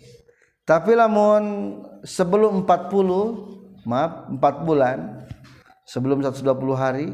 Tapi 0.67 0.99
lamun 0.99 1.45
sebelum 2.05 2.69
40 2.69 3.89
maaf 3.89 4.29
4 4.29 4.69
bulan 4.69 5.25
sebelum 5.89 6.21
120 6.21 6.45
hari 6.77 7.09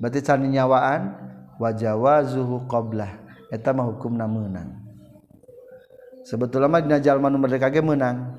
berarti 0.00 0.20
can 0.24 0.42
nyawaan 0.48 1.12
wajawazuhu 1.60 2.64
qablah. 2.66 3.24
Eta 3.46 3.70
mah 3.70 3.86
hukumna 3.86 4.26
meunang 4.26 4.74
sebetulnya 6.26 6.66
mah 6.66 6.82
dina 6.82 6.98
jalma 6.98 7.30
nu 7.30 7.38
merdeka 7.38 7.70
ge 7.70 7.78
meunang 7.78 8.34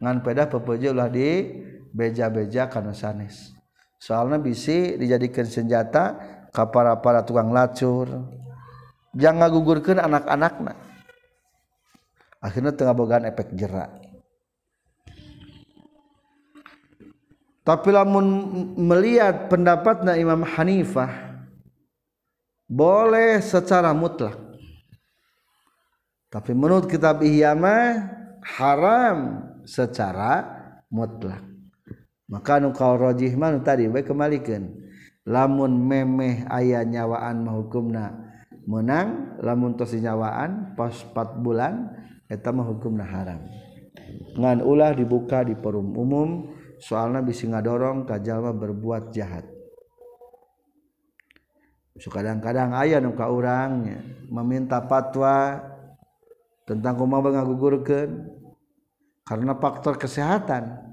ngan 0.00 0.24
pedah 0.24 0.48
pepeje 0.48 0.88
ulah 0.88 1.12
di 1.12 1.52
beja-beja 1.92 2.72
kana 2.72 2.96
sanes. 2.96 3.52
Soalna 4.00 4.40
bisi 4.40 4.96
dijadikan 4.96 5.48
senjata 5.48 6.16
ka 6.52 6.68
para-para 6.68 7.24
tukang 7.24 7.52
lacur. 7.52 8.08
Jangan 9.16 9.48
gugurkeun 9.48 9.96
anak-anakna. 9.96 10.76
Akhirnya 12.44 12.76
tengah 12.76 12.92
bogaan 12.92 13.24
efek 13.24 13.56
jerak 13.56 14.05
tapi 17.66 17.90
lamun 17.90 18.26
melihat 18.78 19.50
pendapatnya 19.50 20.14
Imam 20.14 20.46
Hanifah 20.46 21.42
boleh 22.70 23.42
secara 23.42 23.90
mutlak. 23.90 24.38
Tapi 26.30 26.54
menurut 26.54 26.86
kitab 26.86 27.26
Ihyama 27.26 28.06
haram 28.46 29.42
secara 29.66 30.46
mutlak. 30.86 31.42
Maka 32.30 32.62
nu 32.62 32.70
mah 32.70 33.50
tadi 33.62 33.90
baik 33.90 34.14
kembalikan. 34.14 34.70
Lamun 35.26 35.82
memeh 35.82 36.46
ayah 36.46 36.86
nyawaan 36.86 37.42
mahukumna 37.42 38.14
menang 38.66 39.38
lamun 39.42 39.74
tos 39.74 39.94
nyawaan 39.94 40.78
pas 40.78 40.94
4 40.94 41.42
bulan 41.42 41.90
eta 42.30 42.54
mah 42.54 42.66
hukumna 42.66 43.02
haram. 43.02 43.42
Ngan 44.38 44.62
ulah 44.62 44.94
dibuka 44.94 45.42
di 45.42 45.58
forum 45.58 45.94
umum 45.98 46.54
soalnya 46.82 47.24
bisa 47.24 47.48
ngadorong 47.48 48.04
kajallma 48.04 48.52
berbuat 48.52 49.12
jahat. 49.12 49.44
So 51.96 52.12
kadang-kadang 52.12 52.76
ayah 52.76 53.00
nuka 53.00 53.24
orangnya 53.24 54.04
meminta 54.28 54.84
fatwa 54.84 55.64
tentang 56.68 57.00
kuma 57.00 57.24
mengagugurkan 57.24 58.28
karena 59.24 59.56
faktor 59.56 59.96
kesehatan. 59.96 60.84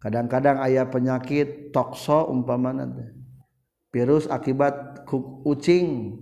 Kadang-kadang 0.00 0.60
ayah 0.64 0.88
penyakit 0.88 1.72
tokso 1.72 2.28
umpama 2.32 2.72
virus 3.92 4.28
akibat 4.28 5.04
kucing 5.08 6.20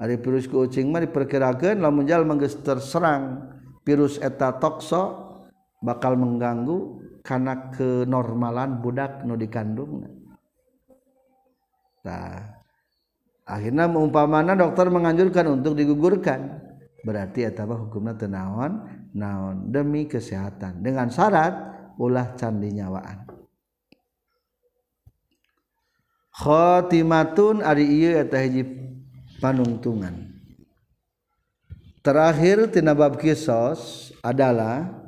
ada 0.00 0.16
virus 0.16 0.48
ke 0.48 0.56
ucing 0.56 0.88
mah 0.88 1.04
diperkirakan 1.04 1.76
lamun 1.84 2.08
jal 2.08 2.24
mengges 2.24 2.56
terserang 2.64 3.52
virus 3.84 4.16
eta 4.16 4.56
tokso 4.56 5.28
bakal 5.84 6.16
mengganggu 6.16 7.04
karena 7.30 7.70
kenormalan 7.70 8.82
budak 8.82 9.22
nu 9.22 9.38
dikandung. 9.38 10.02
Nah, 12.02 12.58
akhirnya 13.46 13.86
umpamana 13.86 14.58
dokter 14.58 14.90
menganjurkan 14.90 15.46
untuk 15.46 15.78
digugurkan. 15.78 16.58
Berarti 17.06 17.46
etaba 17.46 17.78
hukumnya 17.78 18.18
tenawan 18.18 18.82
naon? 19.14 19.70
Demi 19.70 20.10
kesehatan. 20.10 20.82
Dengan 20.82 21.06
syarat 21.06 21.54
ulah 22.02 22.34
candi 22.34 22.74
nyawaan. 22.74 23.30
Khotimatun 26.34 27.62
ari 27.62 27.86
ieu 27.94 28.18
eta 28.18 28.42
hiji 28.42 28.66
panungtungan. 29.38 30.34
Terakhir 32.02 32.74
tina 32.74 32.96
bab 32.96 33.20
kisos 33.20 34.10
adalah 34.24 34.99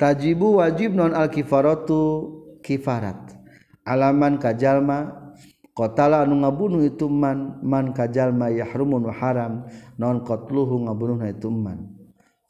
tajibu 0.00 0.64
wajib 0.64 0.96
non 0.96 1.12
al-kifaratu 1.12 2.32
kifarat. 2.64 3.36
Alaman 3.84 4.40
kajalma 4.40 5.28
qatala 5.76 6.24
anu 6.24 6.40
ngabunuh 6.40 6.80
itu 6.88 7.04
man 7.12 7.60
man 7.60 7.92
kajalma 7.92 8.48
yahrumun 8.48 9.12
wa 9.12 9.14
haram 9.14 9.68
non 10.00 10.24
qatluhu 10.24 10.88
ngabunuhna 10.88 11.28
itu 11.28 11.52
man. 11.52 12.00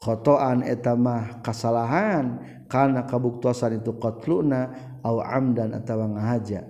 Khotoan 0.01 0.65
etamah 0.65 1.45
kasalahan 1.45 2.41
karena 2.65 3.05
kabuktosan 3.05 3.83
itu 3.83 3.93
qatluna 3.99 4.73
au 5.05 5.21
amdan 5.21 5.75
atawa 5.77 6.09
ngahaja. 6.09 6.65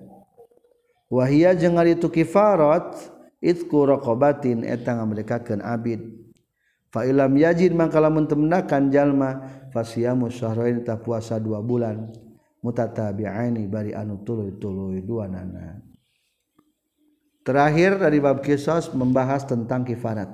Wahia 1.08 1.56
jeung 1.56 1.80
ari 1.80 1.96
itu 1.96 2.12
kifarat 2.12 2.98
itku 3.40 3.88
raqabatin 3.88 4.68
eta 4.68 5.00
ngamlekakeun 5.00 5.64
abid. 5.64 6.21
Fa 6.92 7.08
ilam 7.08 7.32
yajid 7.34 7.72
mangka 7.74 7.98
lamun 8.04 8.28
temendakan 8.28 8.92
jalma 8.92 9.42
fasiyamu 9.72 10.28
syahrain 10.28 10.84
ta 10.84 11.00
puasa 11.00 11.40
dua 11.40 11.64
bulan. 11.64 12.12
Mutatabi'aini 12.62 13.66
bari 13.66 13.90
anu 13.98 14.22
tuluy-tuluy 14.22 15.02
dua 15.02 15.26
nana. 15.26 15.82
Terakhir 17.42 17.98
dari 17.98 18.22
bab 18.22 18.46
kisos 18.46 18.94
membahas 18.94 19.50
tentang 19.50 19.82
kifarat. 19.82 20.30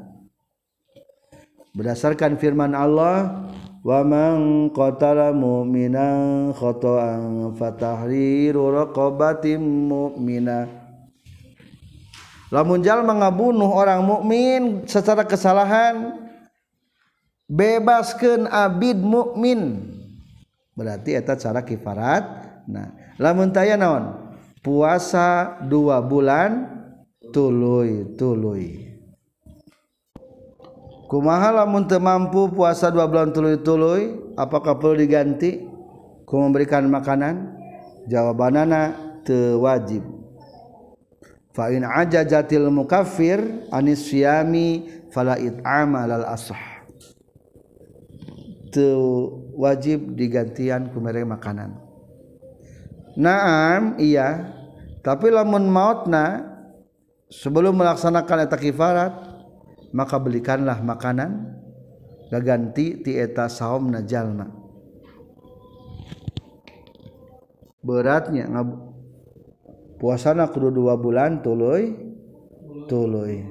Berdasarkan 1.72 2.36
firman 2.36 2.76
Allah 2.76 3.48
wa 3.80 4.04
man 4.04 4.68
qatala 4.76 5.32
mu'minan 5.32 6.52
khata'an 6.52 7.56
fatahriru 7.56 8.76
raqabatin 8.76 9.64
mu'mina. 9.88 10.68
Lamun 12.52 12.84
jalma 12.84 13.24
ngabunuh 13.24 13.72
orang 13.72 14.04
mukmin 14.04 14.84
secara 14.84 15.24
kesalahan 15.24 16.27
bebaskeun 17.48 18.46
abid 18.52 19.00
mukmin. 19.00 19.92
Berarti 20.78 21.18
eta 21.18 21.34
cara 21.40 21.64
kifarat. 21.66 22.24
Nah 22.70 22.94
lamun 23.18 23.50
taya 23.50 23.80
naon? 23.80 24.36
Puasa 24.62 25.58
dua 25.66 26.04
bulan 26.04 26.68
tuluy 27.32 28.14
tuluy. 28.20 28.88
Kumaha 31.08 31.64
lamun 31.64 31.88
teu 31.88 32.04
mampu 32.04 32.52
puasa 32.52 32.92
dua 32.92 33.08
bulan 33.08 33.32
tuluy-tuluy 33.32 34.36
apakah 34.36 34.76
perlu 34.76 35.00
diganti? 35.00 35.64
Ku 36.28 36.36
memberikan 36.44 36.84
makanan? 36.92 37.56
Jawabanana 38.12 38.92
teu 39.24 39.64
wajib. 39.64 40.04
Fa 41.56 41.72
in 41.72 41.88
ajajatil 41.88 42.68
mukaffir 42.68 43.40
anis 43.72 44.04
syami 44.04 44.84
fala 45.08 45.40
it'ama 45.40 46.04
lal 46.04 46.28
teu 46.28 46.77
wajib 49.58 50.14
digantian 50.14 50.94
ku 50.94 51.02
mere 51.02 51.26
makanan. 51.26 51.78
Naam 53.18 53.98
iya. 53.98 54.54
Tapi 55.02 55.32
lamun 55.32 55.72
mautna 55.72 56.44
sebelum 57.32 57.76
melaksanakan 57.80 58.46
eta 58.46 58.58
kifarat 58.60 59.14
maka 59.96 60.20
belikanlah 60.20 60.84
makanan 60.84 61.56
gaganti 62.28 63.00
ti 63.08 63.16
eta 63.16 63.48
saum 63.48 63.88
jalma 64.04 64.52
beratnya 67.88 68.52
puasana 69.96 70.52
kudu 70.52 70.76
dua 70.76 71.00
bulan 71.00 71.40
tuluy 71.40 71.96
tuluy. 72.92 73.48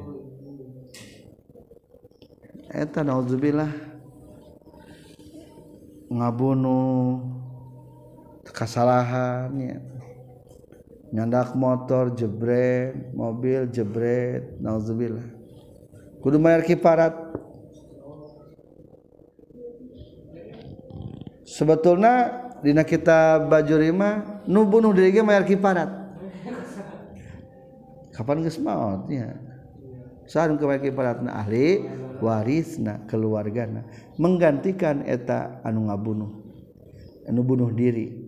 Eta 2.69 3.01
naudzubillah 3.01 3.96
ngabunuh 6.07 7.23
kesalahannya 8.51 9.83
nyandak 11.11 11.55
motor 11.55 12.15
jebret 12.15 12.95
mobil 13.15 13.69
jebret 13.71 14.59
nauzubillah. 14.59 15.27
Kudu 16.23 16.43
mayar 16.43 16.67
kiparat 16.67 17.15
sebetulnya 21.47 22.45
dina 22.61 22.83
kita 22.83 23.47
baju 23.47 23.75
rima 23.79 24.43
nu 24.45 24.67
bunuh 24.67 24.91
diri 24.91 25.15
ge 25.15 25.23
mayar 25.23 25.47
kiparat 25.47 25.89
kapan 28.11 28.43
geus 28.43 28.59
maotnya 28.59 29.46
sarang 30.27 30.59
kewaki 30.59 30.91
paratna 30.93 31.39
ahli 31.43 31.83
warisna 32.23 33.07
keluargana. 33.07 33.87
Menggantikan 34.19 35.03
eta 35.07 35.63
anu 35.63 35.91
ngabunuh 35.91 36.31
anu 37.27 37.41
bunuh 37.43 37.71
diri. 37.75 38.27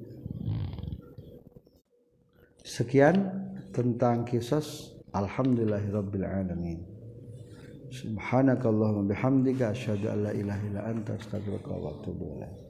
Sekian 2.63 3.17
tentang 3.73 4.29
kisah 4.29 4.63
alhamdulillahirabbil 5.15 6.27
alamin. 6.27 6.79
Subhanakallahumma 7.89 9.09
bihamdika 9.09 9.73
asyhadu 9.73 10.13
an 10.13 10.19
la 10.29 10.33
ilaha 10.37 10.63
illa 10.69 10.81
anta 10.85 11.17
astaghfiruka 11.17 11.73
wa 11.73 11.97
atubu 11.97 12.37
ilaik. 12.37 12.68